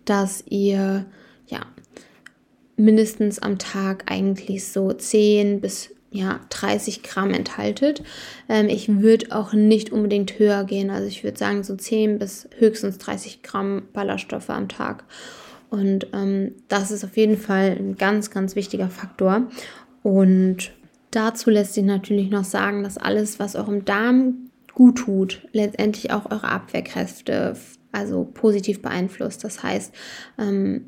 dass 0.05 0.43
ihr 0.47 1.05
mindestens 2.81 3.39
am 3.39 3.57
Tag 3.57 4.11
eigentlich 4.11 4.67
so 4.67 4.91
10 4.91 5.61
bis 5.61 5.93
ja, 6.11 6.41
30 6.49 7.03
Gramm 7.03 7.31
enthaltet. 7.33 8.03
Ähm, 8.49 8.67
ich 8.67 9.01
würde 9.01 9.27
auch 9.33 9.53
nicht 9.53 9.91
unbedingt 9.91 10.39
höher 10.39 10.65
gehen. 10.65 10.89
Also 10.89 11.07
ich 11.07 11.23
würde 11.23 11.37
sagen 11.37 11.63
so 11.63 11.75
10 11.75 12.19
bis 12.19 12.49
höchstens 12.57 12.97
30 12.97 13.43
Gramm 13.43 13.83
Ballaststoffe 13.93 14.49
am 14.49 14.67
Tag. 14.67 15.05
Und 15.69 16.07
ähm, 16.13 16.55
das 16.67 16.91
ist 16.91 17.05
auf 17.05 17.15
jeden 17.15 17.37
Fall 17.37 17.77
ein 17.79 17.95
ganz, 17.95 18.29
ganz 18.29 18.57
wichtiger 18.57 18.89
Faktor. 18.89 19.47
Und 20.03 20.73
dazu 21.11 21.49
lässt 21.49 21.75
sich 21.75 21.85
natürlich 21.85 22.29
noch 22.29 22.43
sagen, 22.43 22.83
dass 22.83 22.97
alles, 22.97 23.39
was 23.39 23.55
eurem 23.55 23.85
Darm 23.85 24.49
gut 24.73 24.97
tut, 24.97 25.47
letztendlich 25.53 26.11
auch 26.11 26.29
eure 26.29 26.49
Abwehrkräfte 26.49 27.55
also 27.93 28.25
positiv 28.25 28.81
beeinflusst. 28.81 29.45
Das 29.45 29.63
heißt, 29.63 29.93
ähm, 30.37 30.87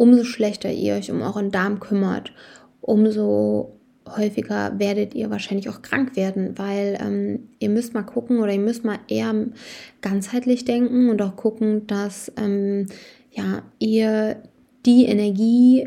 umso 0.00 0.24
schlechter 0.24 0.72
ihr 0.72 0.94
euch 0.94 1.10
um 1.10 1.20
euren 1.20 1.50
Darm 1.50 1.78
kümmert, 1.78 2.32
umso 2.80 3.78
häufiger 4.08 4.78
werdet 4.78 5.14
ihr 5.14 5.28
wahrscheinlich 5.28 5.68
auch 5.68 5.82
krank 5.82 6.16
werden, 6.16 6.56
weil 6.56 6.98
ähm, 6.98 7.50
ihr 7.58 7.68
müsst 7.68 7.92
mal 7.92 8.02
gucken 8.02 8.38
oder 8.38 8.50
ihr 8.50 8.60
müsst 8.60 8.82
mal 8.82 8.98
eher 9.08 9.34
ganzheitlich 10.00 10.64
denken 10.64 11.10
und 11.10 11.20
auch 11.20 11.36
gucken, 11.36 11.86
dass 11.86 12.32
ähm, 12.38 12.86
ja, 13.30 13.60
ihr 13.78 14.42
die 14.86 15.04
Energie, 15.04 15.86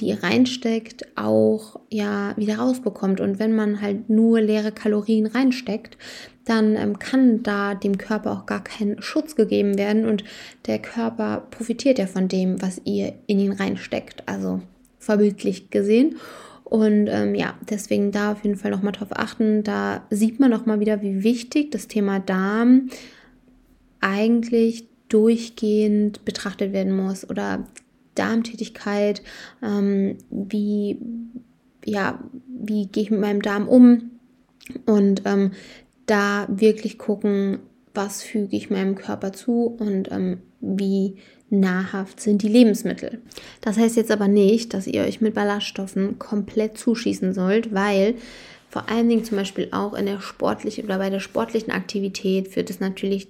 die 0.00 0.06
ihr 0.06 0.22
reinsteckt, 0.22 1.06
auch 1.16 1.80
ja 1.90 2.34
wieder 2.36 2.58
rausbekommt. 2.58 3.20
Und 3.20 3.38
wenn 3.38 3.54
man 3.54 3.80
halt 3.80 4.08
nur 4.08 4.40
leere 4.40 4.72
Kalorien 4.72 5.26
reinsteckt, 5.26 5.96
dann 6.44 6.76
ähm, 6.76 6.98
kann 6.98 7.42
da 7.42 7.74
dem 7.74 7.98
Körper 7.98 8.32
auch 8.32 8.46
gar 8.46 8.62
kein 8.62 9.02
Schutz 9.02 9.34
gegeben 9.34 9.76
werden 9.78 10.06
und 10.06 10.24
der 10.66 10.78
Körper 10.78 11.46
profitiert 11.50 11.98
ja 11.98 12.06
von 12.06 12.28
dem, 12.28 12.62
was 12.62 12.80
ihr 12.84 13.14
in 13.26 13.40
ihn 13.40 13.52
reinsteckt, 13.52 14.22
also 14.26 14.62
verbildlich 14.98 15.70
gesehen. 15.70 16.16
Und 16.64 17.06
ähm, 17.08 17.34
ja, 17.34 17.54
deswegen 17.68 18.10
da 18.10 18.32
auf 18.32 18.42
jeden 18.42 18.56
Fall 18.56 18.72
nochmal 18.72 18.92
drauf 18.92 19.10
achten. 19.12 19.62
Da 19.62 20.04
sieht 20.10 20.40
man 20.40 20.50
nochmal 20.50 20.80
wieder, 20.80 21.00
wie 21.02 21.22
wichtig 21.22 21.70
das 21.70 21.86
Thema 21.86 22.18
Darm 22.18 22.88
eigentlich 24.00 24.88
durchgehend 25.08 26.24
betrachtet 26.24 26.72
werden 26.72 26.94
muss 26.94 27.28
oder 27.28 27.66
Darmtätigkeit, 28.16 29.22
ähm, 29.62 30.18
wie, 30.30 30.98
ja, 31.84 32.18
wie 32.48 32.86
gehe 32.86 33.04
ich 33.04 33.10
mit 33.10 33.20
meinem 33.20 33.42
Darm 33.42 33.68
um 33.68 34.10
und 34.84 35.22
ähm, 35.24 35.52
da 36.06 36.46
wirklich 36.48 36.98
gucken, 36.98 37.58
was 37.94 38.22
füge 38.22 38.56
ich 38.56 38.70
meinem 38.70 38.94
Körper 38.94 39.32
zu 39.32 39.76
und 39.78 40.10
ähm, 40.12 40.38
wie 40.60 41.16
nahrhaft 41.48 42.20
sind 42.20 42.42
die 42.42 42.48
Lebensmittel. 42.48 43.20
Das 43.60 43.78
heißt 43.78 43.96
jetzt 43.96 44.10
aber 44.10 44.28
nicht, 44.28 44.74
dass 44.74 44.86
ihr 44.86 45.02
euch 45.02 45.20
mit 45.20 45.34
Ballaststoffen 45.34 46.18
komplett 46.18 46.76
zuschießen 46.76 47.34
sollt, 47.34 47.72
weil 47.72 48.14
vor 48.68 48.88
allen 48.90 49.08
Dingen 49.08 49.24
zum 49.24 49.38
Beispiel 49.38 49.68
auch 49.70 49.94
in 49.94 50.06
der 50.06 50.20
sportlichen 50.20 50.84
oder 50.84 50.98
bei 50.98 51.08
der 51.08 51.20
sportlichen 51.20 51.72
Aktivität 51.72 52.48
führt 52.48 52.68
es 52.68 52.80
natürlich 52.80 53.28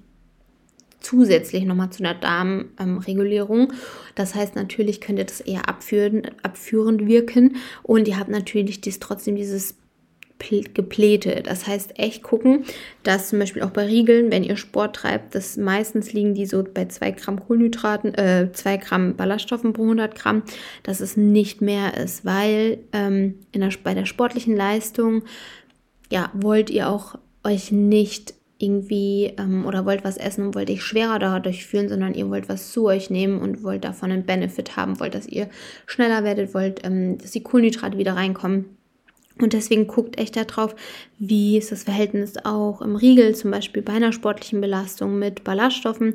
zusätzlich 1.00 1.64
nochmal 1.64 1.90
zu 1.90 2.02
einer 2.02 2.14
Darmregulierung. 2.14 3.72
Das 4.14 4.34
heißt, 4.34 4.56
natürlich 4.56 5.00
könnt 5.00 5.18
ihr 5.18 5.24
das 5.24 5.40
eher 5.40 5.68
abführen, 5.68 6.22
abführend 6.42 7.06
wirken 7.06 7.56
und 7.82 8.08
ihr 8.08 8.18
habt 8.18 8.30
natürlich 8.30 8.80
dies, 8.80 8.98
trotzdem 8.98 9.36
dieses 9.36 9.76
Geplete. 10.38 11.42
Das 11.42 11.66
heißt, 11.66 11.98
echt 11.98 12.22
gucken, 12.22 12.64
dass 13.02 13.30
zum 13.30 13.38
Beispiel 13.38 13.62
auch 13.62 13.70
bei 13.70 13.86
Riegeln, 13.86 14.30
wenn 14.30 14.44
ihr 14.44 14.56
Sport 14.56 14.96
treibt, 14.96 15.34
dass 15.34 15.56
meistens 15.56 16.12
liegen 16.12 16.34
die 16.34 16.46
so 16.46 16.62
bei 16.62 16.84
2 16.86 17.12
Gramm 17.12 17.40
Kohlenhydraten, 17.40 18.14
äh, 18.14 18.50
2 18.52 18.76
Gramm 18.76 19.16
Ballaststoffen 19.16 19.72
pro 19.72 19.82
100 19.82 20.14
Gramm, 20.14 20.42
dass 20.82 21.00
es 21.00 21.16
nicht 21.16 21.62
mehr 21.62 21.96
ist, 21.96 22.24
weil 22.24 22.78
ähm, 22.92 23.36
in 23.52 23.62
der, 23.62 23.72
bei 23.82 23.94
der 23.94 24.04
sportlichen 24.04 24.54
Leistung, 24.54 25.22
ja, 26.12 26.30
wollt 26.34 26.70
ihr 26.70 26.90
auch 26.90 27.18
euch 27.42 27.72
nicht 27.72 28.34
irgendwie 28.58 29.34
ähm, 29.38 29.66
oder 29.66 29.84
wollt 29.84 30.04
was 30.04 30.16
essen 30.16 30.46
und 30.46 30.54
wollt 30.54 30.70
euch 30.70 30.82
schwerer 30.82 31.18
dadurch 31.18 31.66
fühlen, 31.66 31.88
sondern 31.88 32.14
ihr 32.14 32.28
wollt 32.30 32.48
was 32.48 32.72
zu 32.72 32.86
euch 32.86 33.10
nehmen 33.10 33.40
und 33.40 33.62
wollt 33.62 33.84
davon 33.84 34.10
einen 34.10 34.24
Benefit 34.24 34.76
haben, 34.76 34.98
wollt, 34.98 35.14
dass 35.14 35.26
ihr 35.26 35.48
schneller 35.86 36.24
werdet, 36.24 36.54
wollt, 36.54 36.84
ähm, 36.84 37.18
dass 37.18 37.32
die 37.32 37.42
Kohlenhydrate 37.42 37.98
wieder 37.98 38.16
reinkommen. 38.16 38.76
Und 39.38 39.52
deswegen 39.52 39.86
guckt 39.86 40.18
echt 40.18 40.36
darauf, 40.36 40.74
wie 41.18 41.58
ist 41.58 41.70
das 41.70 41.82
Verhältnis 41.82 42.34
auch 42.44 42.80
im 42.80 42.96
Riegel, 42.96 43.34
zum 43.34 43.50
Beispiel 43.50 43.82
bei 43.82 43.92
einer 43.92 44.12
sportlichen 44.12 44.62
Belastung 44.62 45.18
mit 45.18 45.44
Ballaststoffen 45.44 46.14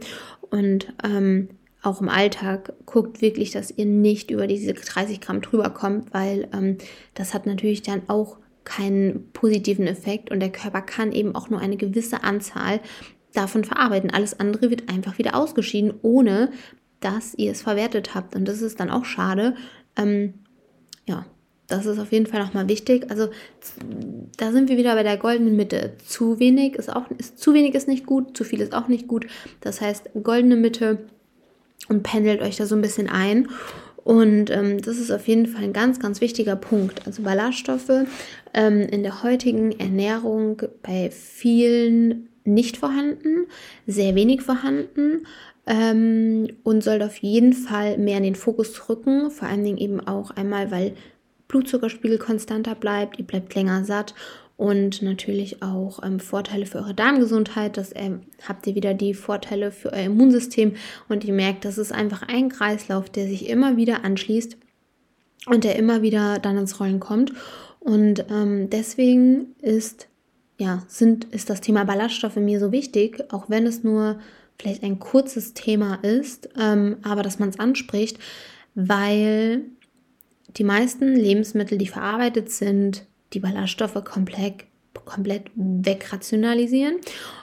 und 0.50 0.92
ähm, 1.04 1.50
auch 1.84 2.02
im 2.02 2.10
Alltag 2.10 2.74
guckt 2.86 3.22
wirklich, 3.22 3.52
dass 3.52 3.72
ihr 3.76 3.86
nicht 3.86 4.32
über 4.32 4.48
diese 4.48 4.74
30 4.74 5.22
Gramm 5.22 5.42
drüber 5.42 5.70
kommt, 5.70 6.14
weil 6.14 6.48
ähm, 6.54 6.78
das 7.14 7.34
hat 7.34 7.46
natürlich 7.46 7.82
dann 7.82 8.04
auch 8.08 8.38
keinen 8.64 9.32
positiven 9.32 9.88
Effekt 9.88 10.32
und 10.32 10.40
der 10.40 10.52
Körper 10.52 10.82
kann 10.82 11.12
eben 11.12 11.36
auch 11.36 11.50
nur 11.50 11.60
eine 11.60 11.78
gewisse 11.78 12.24
Anzahl 12.24 12.80
davon 13.34 13.64
verarbeiten. 13.64 14.12
Alles 14.12 14.40
andere 14.40 14.70
wird 14.70 14.90
einfach 14.90 15.18
wieder 15.18 15.36
ausgeschieden, 15.36 15.94
ohne 16.02 16.52
dass 17.00 17.34
ihr 17.36 17.52
es 17.52 17.62
verwertet 17.62 18.14
habt. 18.14 18.36
Und 18.36 18.48
das 18.48 18.62
ist 18.62 18.80
dann 18.80 18.92
auch 18.92 19.06
schade. 19.06 19.56
Ähm, 19.98 20.34
ja, 21.08 21.26
das 21.68 21.86
ist 21.86 22.00
auf 22.00 22.12
jeden 22.12 22.28
Fall 22.28 22.42
nochmal 22.42 22.68
wichtig. 22.68 23.10
Also 23.10 23.30
da 24.38 24.52
sind 24.52 24.70
wir 24.70 24.78
wieder 24.78 24.94
bei 24.96 25.04
der 25.04 25.18
goldenen 25.18 25.56
Mitte. 25.56 25.94
Zu 26.06 26.40
wenig 26.40 26.76
ist 26.76 26.94
auch 26.94 27.10
ist, 27.18 27.40
zu 27.40 27.54
wenig 27.54 27.74
ist 27.76 27.88
nicht 27.88 28.06
gut, 28.06 28.36
zu 28.38 28.44
viel 28.44 28.62
ist 28.62 28.74
auch 28.74 28.88
nicht 28.88 29.08
gut. 29.08 29.28
Das 29.62 29.82
heißt 29.82 30.10
goldene 30.22 30.58
Mitte 30.58 31.06
und 31.88 32.04
pendelt 32.04 32.42
euch 32.42 32.58
da 32.58 32.66
so 32.66 32.76
ein 32.76 32.82
bisschen 32.82 33.10
ein. 33.10 33.50
Und 34.04 34.50
ähm, 34.50 34.82
das 34.82 34.98
ist 34.98 35.12
auf 35.12 35.28
jeden 35.28 35.46
Fall 35.46 35.64
ein 35.64 35.74
ganz, 35.74 36.00
ganz 36.00 36.22
wichtiger 36.22 36.56
Punkt. 36.56 37.06
Also 37.06 37.22
Ballaststoffe 37.24 38.06
ähm, 38.54 38.82
in 38.82 39.04
der 39.04 39.24
heutigen 39.24 39.80
Ernährung 39.80 40.62
bei 40.82 41.12
vielen 41.12 42.30
nicht 42.44 42.78
vorhanden, 42.78 43.46
sehr 43.86 44.16
wenig 44.16 44.42
vorhanden 44.42 45.28
ähm, 45.68 46.48
und 46.64 46.84
soll 46.84 47.02
auf 47.04 47.18
jeden 47.18 47.54
Fall 47.54 47.98
mehr 47.98 48.18
in 48.18 48.24
den 48.24 48.36
Fokus 48.36 48.90
rücken. 48.90 49.30
Vor 49.30 49.48
allen 49.48 49.64
Dingen 49.64 49.78
eben 49.78 50.00
auch 50.00 50.32
einmal, 50.32 50.72
weil 50.72 50.94
Blutzuckerspiegel 51.48 52.18
konstanter 52.18 52.76
bleibt, 52.76 53.20
ihr 53.20 53.26
bleibt 53.26 53.54
länger 53.54 53.86
satt 53.86 54.16
und 54.62 55.02
natürlich 55.02 55.64
auch 55.64 56.04
ähm, 56.04 56.20
Vorteile 56.20 56.68
für 56.68 56.78
eure 56.78 56.94
Darmgesundheit. 56.94 57.78
Das 57.78 57.94
äh, 57.94 58.12
habt 58.48 58.68
ihr 58.68 58.76
wieder 58.76 58.94
die 58.94 59.16
Vorteile 59.16 59.72
für 59.72 59.92
euer 59.92 60.06
Immunsystem 60.06 60.76
und 61.10 61.24
ihr 61.24 61.34
merkt, 61.34 61.66
das 61.66 61.80
ist 61.80 61.92
einfach 61.92 62.22
ein 62.28 62.50
Kreislauf, 62.50 63.10
der 63.10 63.26
sich 63.26 63.50
immer 63.50 63.76
wieder 63.76 64.06
anschließt 64.06 64.58
und 65.48 65.64
der 65.64 65.78
immer 65.78 66.04
wieder 66.04 66.38
dann 66.38 66.60
ins 66.60 66.80
Rollen 66.80 67.00
kommt. 67.00 67.34
Und 67.80 68.26
ähm, 68.30 68.70
deswegen 68.70 69.56
ist, 69.64 70.08
ja, 70.60 70.84
sind, 70.88 71.26
ist 71.34 71.50
das 71.50 71.62
Thema 71.62 71.84
Ballaststoffe 71.84 72.36
mir 72.36 72.60
so 72.60 72.72
wichtig, 72.72 73.34
auch 73.34 73.50
wenn 73.50 73.66
es 73.66 73.84
nur 73.84 74.20
vielleicht 74.60 74.84
ein 74.84 75.00
kurzes 75.00 75.56
Thema 75.56 75.96
ist, 76.04 76.50
ähm, 76.56 76.98
aber 77.02 77.24
dass 77.24 77.40
man 77.40 77.50
es 77.50 77.60
anspricht, 77.60 78.20
weil 78.76 79.64
die 80.56 80.64
meisten 80.64 81.16
Lebensmittel, 81.16 81.80
die 81.80 81.88
verarbeitet 81.88 82.52
sind, 82.52 83.08
die 83.34 83.40
Ballaststoffe 83.40 84.04
komplett, 84.04 84.66
komplett 85.06 85.52
wegrationalisieren. 85.56 86.98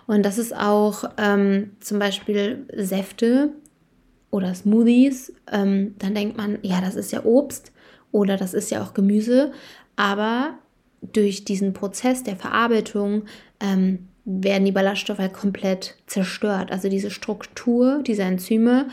Und 0.07 0.25
das 0.25 0.39
ist 0.39 0.55
auch 0.55 1.05
ähm, 1.17 1.73
zum 1.81 1.99
Beispiel 1.99 2.67
Säfte 2.75 3.53
oder 4.31 4.55
Smoothies. 4.55 5.33
Ähm, 5.51 5.95
dann 5.99 6.15
denkt 6.15 6.37
man, 6.37 6.59
ja, 6.63 6.81
das 6.81 6.95
ist 6.95 7.13
ja 7.13 7.25
Obst 7.25 7.73
oder 8.13 8.37
das 8.37 8.55
ist 8.55 8.71
ja 8.71 8.83
auch 8.83 8.95
Gemüse. 8.95 9.53
Aber 9.97 10.59
durch 11.01 11.45
diesen 11.45 11.73
Prozess 11.73 12.23
der 12.23 12.37
Verarbeitung 12.37 13.25
ähm, 13.61 14.09
werden 14.25 14.67
die 14.67 14.73
Ballaststoffe 14.73 15.19
halt 15.19 15.33
komplett 15.33 15.97
zerstört. 16.07 16.71
Also 16.71 16.89
diese 16.89 17.11
Struktur 17.11 18.03
dieser 18.03 18.25
Enzyme 18.25 18.89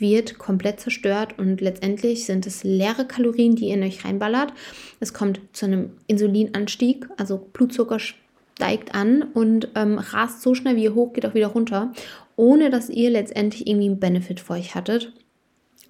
wird 0.00 0.38
komplett 0.38 0.80
zerstört 0.80 1.38
und 1.38 1.60
letztendlich 1.60 2.24
sind 2.24 2.46
es 2.46 2.64
leere 2.64 3.06
Kalorien, 3.06 3.54
die 3.54 3.68
ihr 3.68 3.74
in 3.74 3.82
euch 3.82 4.04
reinballert. 4.04 4.52
Es 4.98 5.12
kommt 5.14 5.40
zu 5.52 5.66
einem 5.66 5.90
Insulinanstieg, 6.06 7.08
also 7.16 7.38
Blutzucker 7.52 7.98
steigt 7.98 8.94
an 8.94 9.22
und 9.22 9.68
ähm, 9.74 9.98
rast 9.98 10.42
so 10.42 10.54
schnell 10.54 10.76
wie 10.76 10.84
ihr 10.84 10.94
hoch 10.94 11.12
geht 11.12 11.26
auch 11.26 11.34
wieder 11.34 11.48
runter, 11.48 11.92
ohne 12.36 12.70
dass 12.70 12.88
ihr 12.88 13.10
letztendlich 13.10 13.66
irgendwie 13.66 13.88
einen 13.88 14.00
Benefit 14.00 14.40
für 14.40 14.54
euch 14.54 14.74
hattet. 14.74 15.12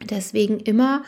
Deswegen 0.08 0.60
immer 0.60 1.02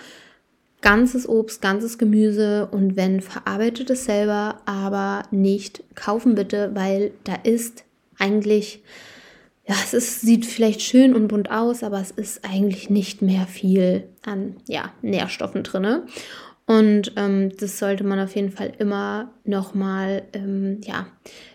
ganzes 0.80 1.28
Obst, 1.28 1.62
ganzes 1.62 1.96
Gemüse 1.96 2.68
und 2.70 2.96
wenn 2.96 3.20
verarbeitet 3.20 3.90
es 3.90 4.04
selber, 4.04 4.60
aber 4.66 5.22
nicht 5.30 5.82
kaufen 5.94 6.34
bitte, 6.34 6.72
weil 6.74 7.12
da 7.24 7.36
ist 7.36 7.84
eigentlich 8.18 8.82
ja, 9.66 9.76
es 9.82 9.94
ist, 9.94 10.20
sieht 10.22 10.44
vielleicht 10.44 10.82
schön 10.82 11.14
und 11.14 11.28
bunt 11.28 11.50
aus, 11.50 11.82
aber 11.82 12.00
es 12.00 12.10
ist 12.10 12.44
eigentlich 12.44 12.90
nicht 12.90 13.22
mehr 13.22 13.46
viel 13.46 14.08
an 14.24 14.56
ja, 14.66 14.92
Nährstoffen 15.02 15.62
drin. 15.62 16.02
Und 16.66 17.12
ähm, 17.16 17.52
das 17.58 17.78
sollte 17.78 18.04
man 18.04 18.18
auf 18.18 18.34
jeden 18.34 18.50
Fall 18.50 18.72
immer 18.78 19.32
nochmal 19.44 20.22
ähm, 20.32 20.80
ja, 20.84 21.06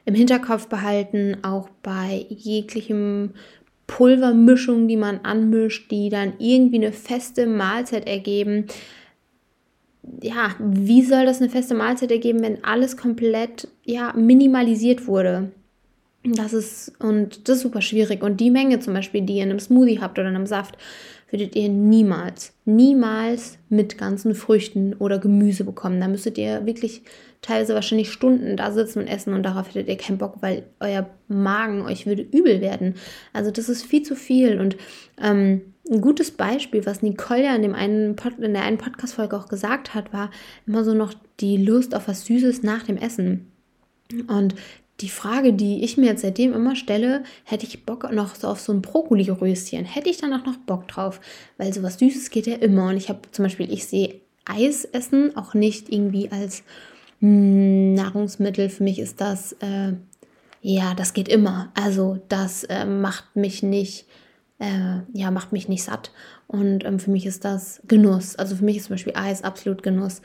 im 0.05 0.15
Hinterkopf 0.15 0.67
behalten, 0.67 1.37
auch 1.43 1.69
bei 1.81 2.25
jeglichem 2.29 3.31
Pulvermischung, 3.87 4.88
die 4.88 4.97
man 4.97 5.21
anmischt, 5.23 5.91
die 5.91 6.10
dann 6.10 6.34
irgendwie 6.39 6.77
eine 6.77 6.91
feste 6.91 7.47
Mahlzeit 7.47 8.05
ergeben. 8.05 8.67
Ja, 10.21 10.55
wie 10.60 11.03
soll 11.03 11.25
das 11.25 11.41
eine 11.41 11.49
feste 11.49 11.73
Mahlzeit 11.73 12.12
ergeben, 12.12 12.41
wenn 12.41 12.63
alles 12.63 12.95
komplett 12.95 13.67
ja, 13.86 14.13
minimalisiert 14.13 15.08
wurde? 15.08 15.51
Das 16.35 16.53
ist, 16.53 16.93
und 16.99 17.47
das 17.47 17.57
ist 17.57 17.63
super 17.63 17.81
schwierig. 17.81 18.23
Und 18.23 18.39
die 18.39 18.51
Menge 18.51 18.79
zum 18.79 18.93
Beispiel, 18.93 19.21
die 19.21 19.37
ihr 19.37 19.43
in 19.43 19.49
einem 19.49 19.59
Smoothie 19.59 19.99
habt 20.01 20.17
oder 20.19 20.29
in 20.29 20.35
einem 20.35 20.47
Saft, 20.47 20.77
würdet 21.29 21.55
ihr 21.55 21.69
niemals, 21.69 22.53
niemals 22.65 23.57
mit 23.69 23.97
ganzen 23.97 24.33
Früchten 24.33 24.93
oder 24.93 25.19
Gemüse 25.19 25.63
bekommen. 25.63 25.99
Da 25.99 26.07
müsstet 26.07 26.37
ihr 26.37 26.65
wirklich 26.65 27.03
teilweise 27.41 27.73
wahrscheinlich 27.73 28.11
Stunden 28.11 28.57
da 28.57 28.71
sitzen 28.71 28.99
und 28.99 29.07
essen 29.07 29.33
und 29.33 29.43
darauf 29.43 29.67
hättet 29.67 29.87
ihr 29.87 29.97
keinen 29.97 30.17
Bock, 30.17 30.37
weil 30.41 30.63
euer 30.79 31.09
Magen 31.27 31.81
euch 31.81 32.05
würde 32.05 32.23
übel 32.23 32.61
werden. 32.61 32.95
Also 33.33 33.51
das 33.51 33.69
ist 33.69 33.85
viel 33.85 34.03
zu 34.03 34.15
viel. 34.15 34.59
Und 34.59 34.77
ähm, 35.21 35.61
ein 35.89 36.01
gutes 36.01 36.31
Beispiel, 36.31 36.85
was 36.85 37.01
Nicole 37.01 37.43
ja 37.43 37.55
in, 37.55 37.61
dem 37.61 37.75
einen 37.75 38.15
Pod, 38.15 38.39
in 38.39 38.53
der 38.53 38.63
einen 38.63 38.77
Podcast-Folge 38.77 39.37
auch 39.37 39.47
gesagt 39.47 39.93
hat, 39.93 40.13
war 40.13 40.31
immer 40.65 40.83
so 40.83 40.93
noch 40.93 41.13
die 41.39 41.57
Lust 41.57 41.93
auf 41.93 42.07
was 42.07 42.25
Süßes 42.25 42.63
nach 42.63 42.83
dem 42.83 42.97
Essen. 42.97 43.51
Und 44.27 44.55
die 45.01 45.10
Frage, 45.10 45.53
die 45.53 45.83
ich 45.83 45.97
mir 45.97 46.07
jetzt 46.07 46.23
seitdem 46.23 46.53
immer 46.53 46.75
stelle, 46.75 47.23
hätte 47.43 47.65
ich 47.65 47.86
Bock 47.86 48.12
noch 48.12 48.36
so 48.36 48.47
auf 48.47 48.60
so 48.60 48.73
ein 48.73 48.81
Brokkoli-Röschen? 48.81 49.86
Hätte 49.86 50.10
ich 50.10 50.17
dann 50.17 50.33
auch 50.33 50.45
noch 50.45 50.57
Bock 50.57 50.88
drauf? 50.88 51.19
Weil 51.57 51.73
sowas 51.73 51.99
Süßes 51.99 52.31
geht 52.31 52.47
ja 52.47 52.55
immer. 52.55 52.89
Und 52.89 52.97
ich 52.97 53.10
habe 53.10 53.19
zum 53.31 53.43
Beispiel, 53.43 53.71
ich 53.71 53.86
sehe 53.86 54.21
Eis 54.45 54.86
essen 54.86 55.36
auch 55.36 55.53
nicht 55.53 55.91
irgendwie 55.91 56.31
als 56.31 56.63
mh, 57.19 57.29
hm, 57.29 57.93
Nahrungsmittel. 57.93 58.69
Für 58.69 58.83
mich 58.83 58.97
ist 58.97 59.21
das, 59.21 59.53
äh, 59.53 59.93
ja, 60.62 60.95
das 60.95 61.13
geht 61.13 61.27
immer. 61.27 61.71
Also 61.75 62.19
das 62.29 62.63
äh, 62.63 62.86
macht 62.86 63.36
mich 63.36 63.62
nicht, 63.62 64.05
äh, 64.60 65.02
ja, 65.13 65.32
macht 65.32 65.52
mich 65.52 65.70
nicht 65.70 65.84
satt. 65.84 66.12
Und 66.48 66.84
ähm, 66.86 67.00
für 67.00 67.12
mich 67.12 67.26
ist 67.26 67.46
das 67.46 67.82
Genuss. 67.88 68.36
Also 68.36 68.56
für 68.56 68.65
mich 68.65 68.78
ist 68.78 68.86
zum 68.86 68.96
Beispiel 68.96 69.13
Eis 69.15 69.43
absolut 69.43 69.84
Genuss. 69.84 70.22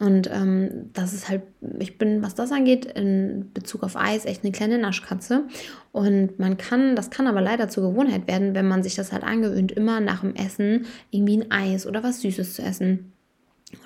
Und 0.00 0.30
ähm, 0.32 0.90
das 0.92 1.12
ist 1.12 1.28
halt, 1.28 1.42
ich 1.78 1.98
bin, 1.98 2.22
was 2.22 2.34
das 2.34 2.52
angeht, 2.52 2.84
in 2.84 3.50
Bezug 3.52 3.82
auf 3.82 3.96
Eis 3.96 4.24
echt 4.24 4.44
eine 4.44 4.52
kleine 4.52 4.78
Naschkatze. 4.78 5.44
Und 5.92 6.38
man 6.38 6.56
kann, 6.56 6.94
das 6.94 7.10
kann 7.10 7.26
aber 7.26 7.40
leider 7.40 7.68
zur 7.68 7.90
Gewohnheit 7.90 8.28
werden, 8.28 8.54
wenn 8.54 8.68
man 8.68 8.82
sich 8.82 8.94
das 8.94 9.12
halt 9.12 9.24
angewöhnt, 9.24 9.72
immer 9.72 10.00
nach 10.00 10.20
dem 10.20 10.34
Essen 10.34 10.86
irgendwie 11.10 11.38
ein 11.38 11.50
Eis 11.50 11.86
oder 11.86 12.02
was 12.02 12.20
Süßes 12.20 12.54
zu 12.54 12.62
essen. 12.62 13.12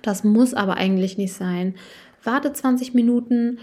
Das 0.03 0.23
muss 0.23 0.55
aber 0.55 0.77
eigentlich 0.77 1.19
nicht 1.19 1.33
sein. 1.33 1.75
Warte 2.23 2.53
20 2.53 2.95
Minuten, 2.95 3.59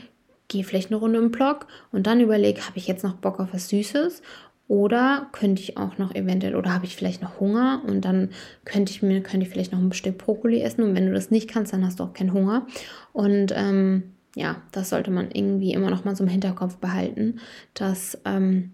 geh 0.47 0.63
vielleicht 0.63 0.89
eine 0.89 0.97
Runde 0.97 1.19
im 1.19 1.31
Block 1.31 1.67
und 1.91 2.07
dann 2.07 2.19
überleg, 2.19 2.61
habe 2.61 2.77
ich 2.77 2.87
jetzt 2.87 3.03
noch 3.03 3.13
Bock 3.13 3.39
auf 3.39 3.49
was 3.53 3.69
Süßes 3.69 4.21
oder 4.69 5.27
könnte 5.31 5.63
ich 5.63 5.77
auch 5.77 5.97
noch 5.97 6.13
eventuell, 6.13 6.55
oder 6.55 6.71
habe 6.71 6.85
ich 6.85 6.95
vielleicht 6.95 7.23
noch 7.23 7.39
Hunger 7.39 7.81
und 7.87 8.05
dann 8.05 8.29
könnte 8.65 8.91
ich 8.91 9.01
mir, 9.01 9.21
könnte 9.21 9.45
ich 9.45 9.51
vielleicht 9.51 9.71
noch 9.71 9.79
ein 9.79 9.91
Stück 9.91 10.19
Brokkoli 10.19 10.61
essen 10.61 10.83
und 10.83 10.95
wenn 10.95 11.07
du 11.07 11.13
das 11.13 11.31
nicht 11.31 11.49
kannst, 11.49 11.73
dann 11.73 11.83
hast 11.83 11.99
du 11.99 12.03
auch 12.03 12.13
keinen 12.13 12.33
Hunger. 12.33 12.67
Und 13.11 13.51
ähm, 13.55 14.03
ja, 14.35 14.61
das 14.71 14.89
sollte 14.89 15.09
man 15.09 15.31
irgendwie 15.31 15.73
immer 15.73 15.89
noch 15.89 16.05
mal 16.05 16.15
so 16.15 16.23
im 16.23 16.29
Hinterkopf 16.29 16.77
behalten, 16.77 17.39
dass 17.73 18.19
ähm, 18.25 18.73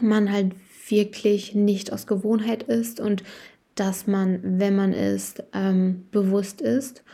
man 0.00 0.32
halt 0.32 0.56
wirklich 0.88 1.54
nicht 1.54 1.92
aus 1.92 2.08
Gewohnheit 2.08 2.64
ist 2.64 2.98
und 2.98 3.22
dass 3.76 4.08
man, 4.08 4.40
wenn 4.42 4.74
man 4.74 4.92
isst, 4.92 5.44
ähm, 5.52 6.06
bewusst 6.10 6.60
ist. 6.60 7.04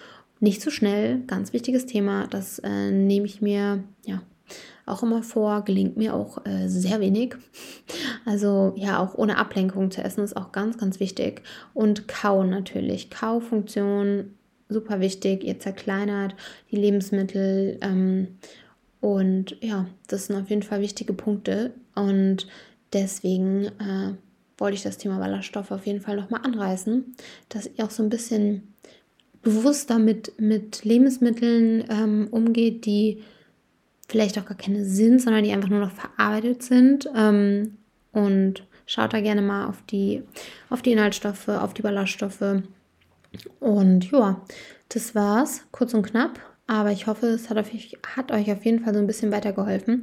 Nicht 0.41 0.63
zu 0.63 0.71
so 0.71 0.77
schnell, 0.77 1.21
ganz 1.27 1.53
wichtiges 1.53 1.85
Thema, 1.85 2.27
das 2.27 2.59
äh, 2.61 2.91
nehme 2.91 3.27
ich 3.27 3.43
mir 3.43 3.85
ja 4.07 4.23
auch 4.87 5.03
immer 5.03 5.23
vor, 5.23 5.65
gelingt 5.65 5.97
mir 5.97 6.15
auch 6.15 6.45
äh, 6.45 6.69
sehr 6.69 7.01
wenig. 7.01 7.37
Also 8.25 8.73
ja, 8.77 9.01
auch 9.01 9.17
ohne 9.17 9.37
Ablenkung 9.37 9.91
zu 9.91 10.01
essen 10.01 10.23
ist 10.23 10.37
auch 10.37 10.53
ganz, 10.53 10.79
ganz 10.79 11.01
wichtig. 11.01 11.43
Und 11.75 12.07
Kauen 12.07 12.51
natürlich. 12.51 13.11
Kaufunktion, 13.11 14.35
super 14.69 15.01
wichtig. 15.01 15.43
Ihr 15.43 15.59
zerkleinert 15.59 16.37
die 16.71 16.77
Lebensmittel. 16.77 17.79
Ähm, 17.81 18.39
und 19.01 19.57
ja, 19.61 19.87
das 20.07 20.27
sind 20.27 20.37
auf 20.37 20.51
jeden 20.51 20.63
Fall 20.63 20.81
wichtige 20.81 21.13
Punkte. 21.13 21.73
Und 21.97 22.47
deswegen 22.93 23.65
äh, 23.65 24.15
wollte 24.59 24.77
ich 24.77 24.83
das 24.85 24.99
Thema 24.99 25.19
Ballaststoffe 25.19 25.73
auf 25.73 25.87
jeden 25.87 26.01
Fall 26.01 26.17
nochmal 26.17 26.43
anreißen, 26.45 27.17
dass 27.49 27.67
ihr 27.67 27.85
auch 27.85 27.91
so 27.91 28.05
ein 28.05 28.11
bisschen 28.11 28.73
bewusster 29.43 29.99
mit, 29.99 30.41
mit 30.41 30.85
Lebensmitteln 30.85 31.85
ähm, 31.91 32.29
umgeht, 32.31 32.87
die 32.87 33.25
vielleicht 34.13 34.39
auch 34.39 34.45
gar 34.45 34.59
keine 34.59 34.85
sind, 34.85 35.21
sondern 35.23 35.43
die 35.43 35.53
einfach 35.53 35.71
nur 35.71 35.81
noch 35.81 35.91
verarbeitet 35.91 36.63
sind. 36.63 37.09
Ähm, 37.17 37.79
und 38.13 38.63
schaut 38.85 39.15
da 39.15 39.21
gerne 39.23 39.41
mal 39.41 39.67
auf 39.67 39.83
die, 39.91 40.23
auf 40.69 40.83
die 40.83 40.93
Inhaltsstoffe, 40.93 41.49
auf 41.49 41.73
die 41.73 41.81
Ballaststoffe. 41.81 42.63
Und 43.59 44.11
ja, 44.11 44.43
das 44.91 45.15
war's, 45.15 45.63
kurz 45.73 45.95
und 45.95 46.03
knapp. 46.03 46.39
Aber 46.67 46.93
ich 46.93 47.07
hoffe, 47.07 47.27
es 47.29 47.49
hat, 47.49 47.57
auf, 47.57 47.71
hat 48.17 48.33
euch 48.33 48.53
auf 48.53 48.65
jeden 48.67 48.85
Fall 48.85 48.93
so 48.93 49.01
ein 49.01 49.07
bisschen 49.07 49.33
weitergeholfen. 49.33 50.03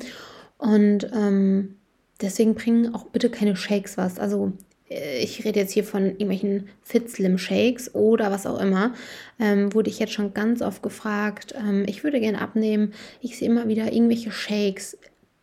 Und 0.57 1.09
ähm, 1.13 1.75
deswegen 2.19 2.55
bringen 2.55 2.95
auch 2.95 3.05
bitte 3.05 3.29
keine 3.29 3.55
Shakes 3.55 3.95
was. 3.95 4.17
Also 4.17 4.53
ich 4.89 5.45
rede 5.45 5.59
jetzt 5.59 5.71
hier 5.71 5.83
von 5.83 6.05
irgendwelchen 6.05 6.69
Fit 6.81 7.09
Slim 7.09 7.37
Shakes 7.37 7.93
oder 7.93 8.31
was 8.31 8.45
auch 8.47 8.59
immer, 8.59 8.93
ähm, 9.39 9.73
wurde 9.73 9.89
ich 9.89 9.99
jetzt 9.99 10.13
schon 10.13 10.33
ganz 10.33 10.61
oft 10.61 10.81
gefragt, 10.81 11.53
ähm, 11.55 11.83
ich 11.87 12.03
würde 12.03 12.19
gerne 12.19 12.41
abnehmen, 12.41 12.93
ich 13.21 13.37
sehe 13.37 13.49
immer 13.49 13.67
wieder 13.67 13.93
irgendwelche 13.93 14.31
Shakes, 14.31 14.97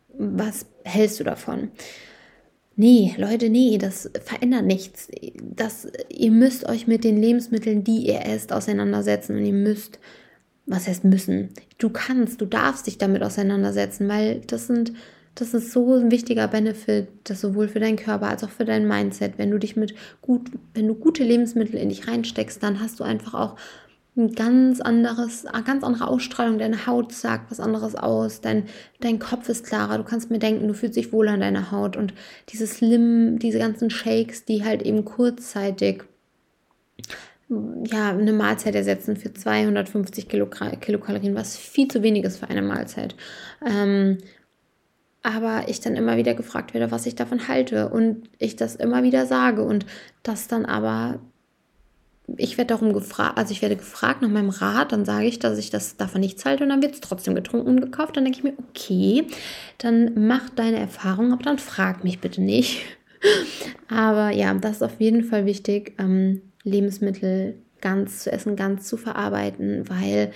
was 0.09 0.65
hältst 0.83 1.19
du 1.19 1.23
davon? 1.23 1.71
Nee, 2.75 3.15
Leute, 3.17 3.49
nee, 3.49 3.77
das 3.79 4.11
verändert 4.23 4.65
nichts. 4.65 5.07
Das, 5.41 5.87
ihr 6.09 6.31
müsst 6.31 6.69
euch 6.69 6.85
mit 6.85 7.03
den 7.03 7.19
Lebensmitteln, 7.19 7.83
die 7.83 8.05
ihr 8.05 8.23
esst, 8.25 8.53
auseinandersetzen 8.53 9.35
und 9.35 9.45
ihr 9.45 9.53
müsst, 9.53 9.97
was 10.67 10.87
heißt 10.87 11.03
müssen? 11.03 11.49
Du 11.79 11.89
kannst, 11.89 12.39
du 12.39 12.45
darfst 12.45 12.85
dich 12.85 12.99
damit 12.99 13.23
auseinandersetzen, 13.23 14.07
weil 14.07 14.41
das 14.45 14.67
sind 14.67 14.93
das 15.39 15.53
ist 15.53 15.71
so 15.71 15.93
ein 15.93 16.09
wichtiger 16.09 16.47
Benefit, 16.47 17.09
das 17.23 17.41
sowohl 17.41 17.67
für 17.67 17.79
deinen 17.79 17.95
Körper 17.95 18.27
als 18.27 18.43
auch 18.43 18.49
für 18.49 18.65
dein 18.65 18.87
Mindset. 18.87 19.37
Wenn 19.37 19.51
du 19.51 19.59
dich 19.59 19.75
mit 19.75 19.93
gut, 20.21 20.49
wenn 20.73 20.87
du 20.87 20.95
gute 20.95 21.23
Lebensmittel 21.23 21.75
in 21.75 21.89
dich 21.89 22.07
reinsteckst, 22.07 22.61
dann 22.63 22.79
hast 22.79 22.99
du 22.99 23.03
einfach 23.03 23.35
auch 23.35 23.55
ein 24.15 24.33
ganz 24.33 24.81
anderes, 24.81 25.45
eine 25.45 25.63
ganz 25.63 25.83
andere 25.83 26.07
Ausstrahlung. 26.07 26.57
Deine 26.57 26.87
Haut 26.87 27.13
sagt 27.13 27.51
was 27.51 27.59
anderes 27.59 27.93
aus. 27.93 28.41
Dein, 28.41 28.63
dein 28.99 29.19
Kopf 29.19 29.47
ist 29.47 29.63
klarer. 29.63 29.99
Du 29.99 30.03
kannst 30.03 30.31
mir 30.31 30.39
denken, 30.39 30.67
du 30.67 30.73
fühlst 30.73 30.97
dich 30.97 31.13
wohl 31.13 31.27
an 31.27 31.41
deiner 31.41 31.71
Haut. 31.71 31.95
Und 31.95 32.15
diese 32.49 32.65
Slim, 32.65 33.37
diese 33.37 33.59
ganzen 33.59 33.91
Shakes, 33.91 34.43
die 34.43 34.65
halt 34.65 34.81
eben 34.81 35.05
kurzzeitig 35.05 36.03
ja, 37.49 38.09
eine 38.09 38.33
Mahlzeit 38.33 38.73
ersetzen 38.73 39.15
für 39.15 39.33
250 39.33 40.27
Kilokalorien, 40.27 41.35
was 41.35 41.55
viel 41.55 41.87
zu 41.87 42.01
wenig 42.01 42.23
ist 42.23 42.37
für 42.37 42.49
eine 42.49 42.63
Mahlzeit. 42.63 43.15
Ähm, 43.65 44.17
aber 45.27 45.67
ich 45.67 45.81
dann 45.81 45.95
immer 45.95 46.17
wieder 46.17 46.33
gefragt 46.33 46.73
werde, 46.73 46.91
was 46.91 47.05
ich 47.05 47.15
davon 47.15 47.47
halte 47.47 47.89
und 47.89 48.29
ich 48.39 48.55
das 48.55 48.75
immer 48.75 49.03
wieder 49.03 49.25
sage 49.25 49.63
und 49.63 49.85
das 50.23 50.47
dann 50.47 50.65
aber 50.65 51.19
ich 52.35 52.57
werde 52.57 52.73
darum 52.73 52.91
gefragt, 52.91 53.37
also 53.37 53.53
ich 53.53 53.61
werde 53.61 53.77
gefragt 53.77 54.21
nach 54.21 54.29
meinem 54.29 54.49
Rat, 54.49 54.91
dann 54.91 55.05
sage 55.05 55.27
ich, 55.27 55.39
dass 55.39 55.57
ich 55.57 55.69
das 55.69 55.95
davon 55.95 56.19
nichts 56.19 56.43
halte 56.43 56.63
und 56.63 56.69
dann 56.69 56.81
wird 56.81 56.95
es 56.95 56.99
trotzdem 56.99 57.35
getrunken 57.35 57.69
und 57.69 57.79
gekauft. 57.79 58.17
Dann 58.17 58.25
denke 58.25 58.39
ich 58.39 58.43
mir, 58.43 58.53
okay, 58.69 59.25
dann 59.77 60.27
mach 60.27 60.49
deine 60.49 60.77
Erfahrung, 60.77 61.31
aber 61.31 61.43
dann 61.43 61.57
frag 61.57 62.03
mich 62.03 62.19
bitte 62.19 62.41
nicht. 62.41 62.81
aber 63.87 64.31
ja, 64.31 64.53
das 64.55 64.77
ist 64.77 64.83
auf 64.83 64.99
jeden 64.99 65.23
Fall 65.23 65.45
wichtig, 65.45 65.93
ähm, 65.99 66.41
Lebensmittel 66.63 67.55
ganz 67.79 68.23
zu 68.23 68.31
essen, 68.31 68.57
ganz 68.57 68.87
zu 68.89 68.97
verarbeiten, 68.97 69.89
weil 69.89 70.31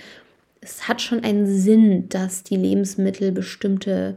es 0.62 0.88
hat 0.88 1.02
schon 1.02 1.22
einen 1.22 1.46
Sinn, 1.46 2.08
dass 2.08 2.42
die 2.42 2.56
Lebensmittel 2.56 3.32
bestimmte 3.32 4.16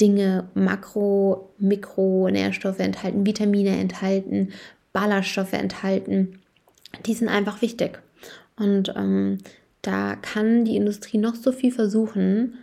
Dinge, 0.00 0.48
Makro, 0.54 1.50
Mikro, 1.58 2.28
Nährstoffe 2.30 2.78
enthalten, 2.78 3.26
Vitamine 3.26 3.76
enthalten, 3.76 4.52
Ballaststoffe 4.92 5.52
enthalten. 5.52 6.40
Die 7.06 7.14
sind 7.14 7.28
einfach 7.28 7.62
wichtig. 7.62 8.00
Und 8.56 8.92
ähm, 8.96 9.38
da 9.82 10.16
kann 10.16 10.64
die 10.64 10.76
Industrie 10.76 11.18
noch 11.18 11.34
so 11.34 11.52
viel 11.52 11.72
versuchen. 11.72 12.58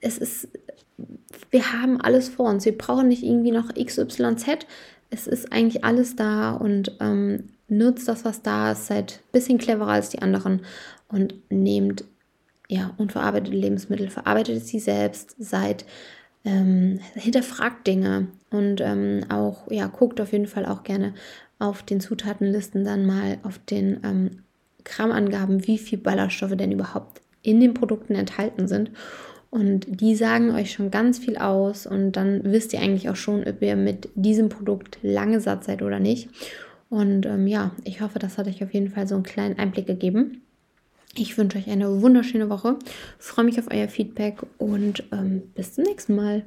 Es 0.00 0.18
ist, 0.18 0.48
wir 1.50 1.72
haben 1.72 2.00
alles 2.00 2.28
vor 2.28 2.48
uns. 2.48 2.64
Wir 2.64 2.76
brauchen 2.76 3.08
nicht 3.08 3.22
irgendwie 3.22 3.52
noch 3.52 3.72
XYZ. 3.74 4.66
Es 5.10 5.26
ist 5.26 5.52
eigentlich 5.52 5.84
alles 5.84 6.16
da 6.16 6.52
und 6.52 6.96
ähm, 7.00 7.48
nutzt 7.68 8.08
das, 8.08 8.24
was 8.24 8.42
da 8.42 8.72
ist, 8.72 8.86
seid 8.86 9.20
ein 9.26 9.32
bisschen 9.32 9.58
cleverer 9.58 9.88
als 9.88 10.10
die 10.10 10.20
anderen 10.20 10.62
und 11.08 11.34
nehmt 11.50 12.04
ja, 12.72 12.94
unverarbeitete 12.96 13.54
Lebensmittel, 13.54 14.08
verarbeitet 14.08 14.66
sie 14.66 14.78
selbst, 14.78 15.36
seid, 15.38 15.84
ähm, 16.44 17.00
hinterfragt 17.14 17.86
Dinge 17.86 18.28
und 18.50 18.80
ähm, 18.80 19.26
auch, 19.28 19.70
ja, 19.70 19.86
guckt 19.88 20.22
auf 20.22 20.32
jeden 20.32 20.46
Fall 20.46 20.64
auch 20.64 20.82
gerne 20.82 21.12
auf 21.58 21.82
den 21.82 22.00
Zutatenlisten 22.00 22.82
dann 22.82 23.04
mal 23.04 23.38
auf 23.42 23.58
den 23.58 24.00
ähm, 24.02 24.42
Grammangaben, 24.84 25.66
wie 25.66 25.76
viel 25.76 25.98
Ballaststoffe 25.98 26.56
denn 26.56 26.72
überhaupt 26.72 27.20
in 27.42 27.60
den 27.60 27.74
Produkten 27.74 28.14
enthalten 28.14 28.66
sind. 28.66 28.90
Und 29.50 30.00
die 30.00 30.14
sagen 30.16 30.52
euch 30.52 30.72
schon 30.72 30.90
ganz 30.90 31.18
viel 31.18 31.36
aus 31.36 31.86
und 31.86 32.12
dann 32.12 32.40
wisst 32.42 32.72
ihr 32.72 32.80
eigentlich 32.80 33.10
auch 33.10 33.16
schon, 33.16 33.46
ob 33.46 33.60
ihr 33.60 33.76
mit 33.76 34.08
diesem 34.14 34.48
Produkt 34.48 34.98
lange 35.02 35.40
satt 35.40 35.64
seid 35.64 35.82
oder 35.82 36.00
nicht. 36.00 36.30
Und 36.88 37.26
ähm, 37.26 37.46
ja, 37.46 37.72
ich 37.84 38.00
hoffe, 38.00 38.18
das 38.18 38.38
hat 38.38 38.46
euch 38.46 38.64
auf 38.64 38.72
jeden 38.72 38.88
Fall 38.88 39.06
so 39.06 39.14
einen 39.14 39.24
kleinen 39.24 39.58
Einblick 39.58 39.86
gegeben. 39.86 40.40
Ich 41.14 41.36
wünsche 41.36 41.58
euch 41.58 41.68
eine 41.68 42.00
wunderschöne 42.00 42.48
Woche, 42.48 42.78
freue 43.18 43.44
mich 43.44 43.58
auf 43.58 43.66
euer 43.70 43.88
Feedback 43.88 44.42
und 44.56 45.04
ähm, 45.12 45.42
bis 45.54 45.74
zum 45.74 45.84
nächsten 45.84 46.16
Mal. 46.16 46.44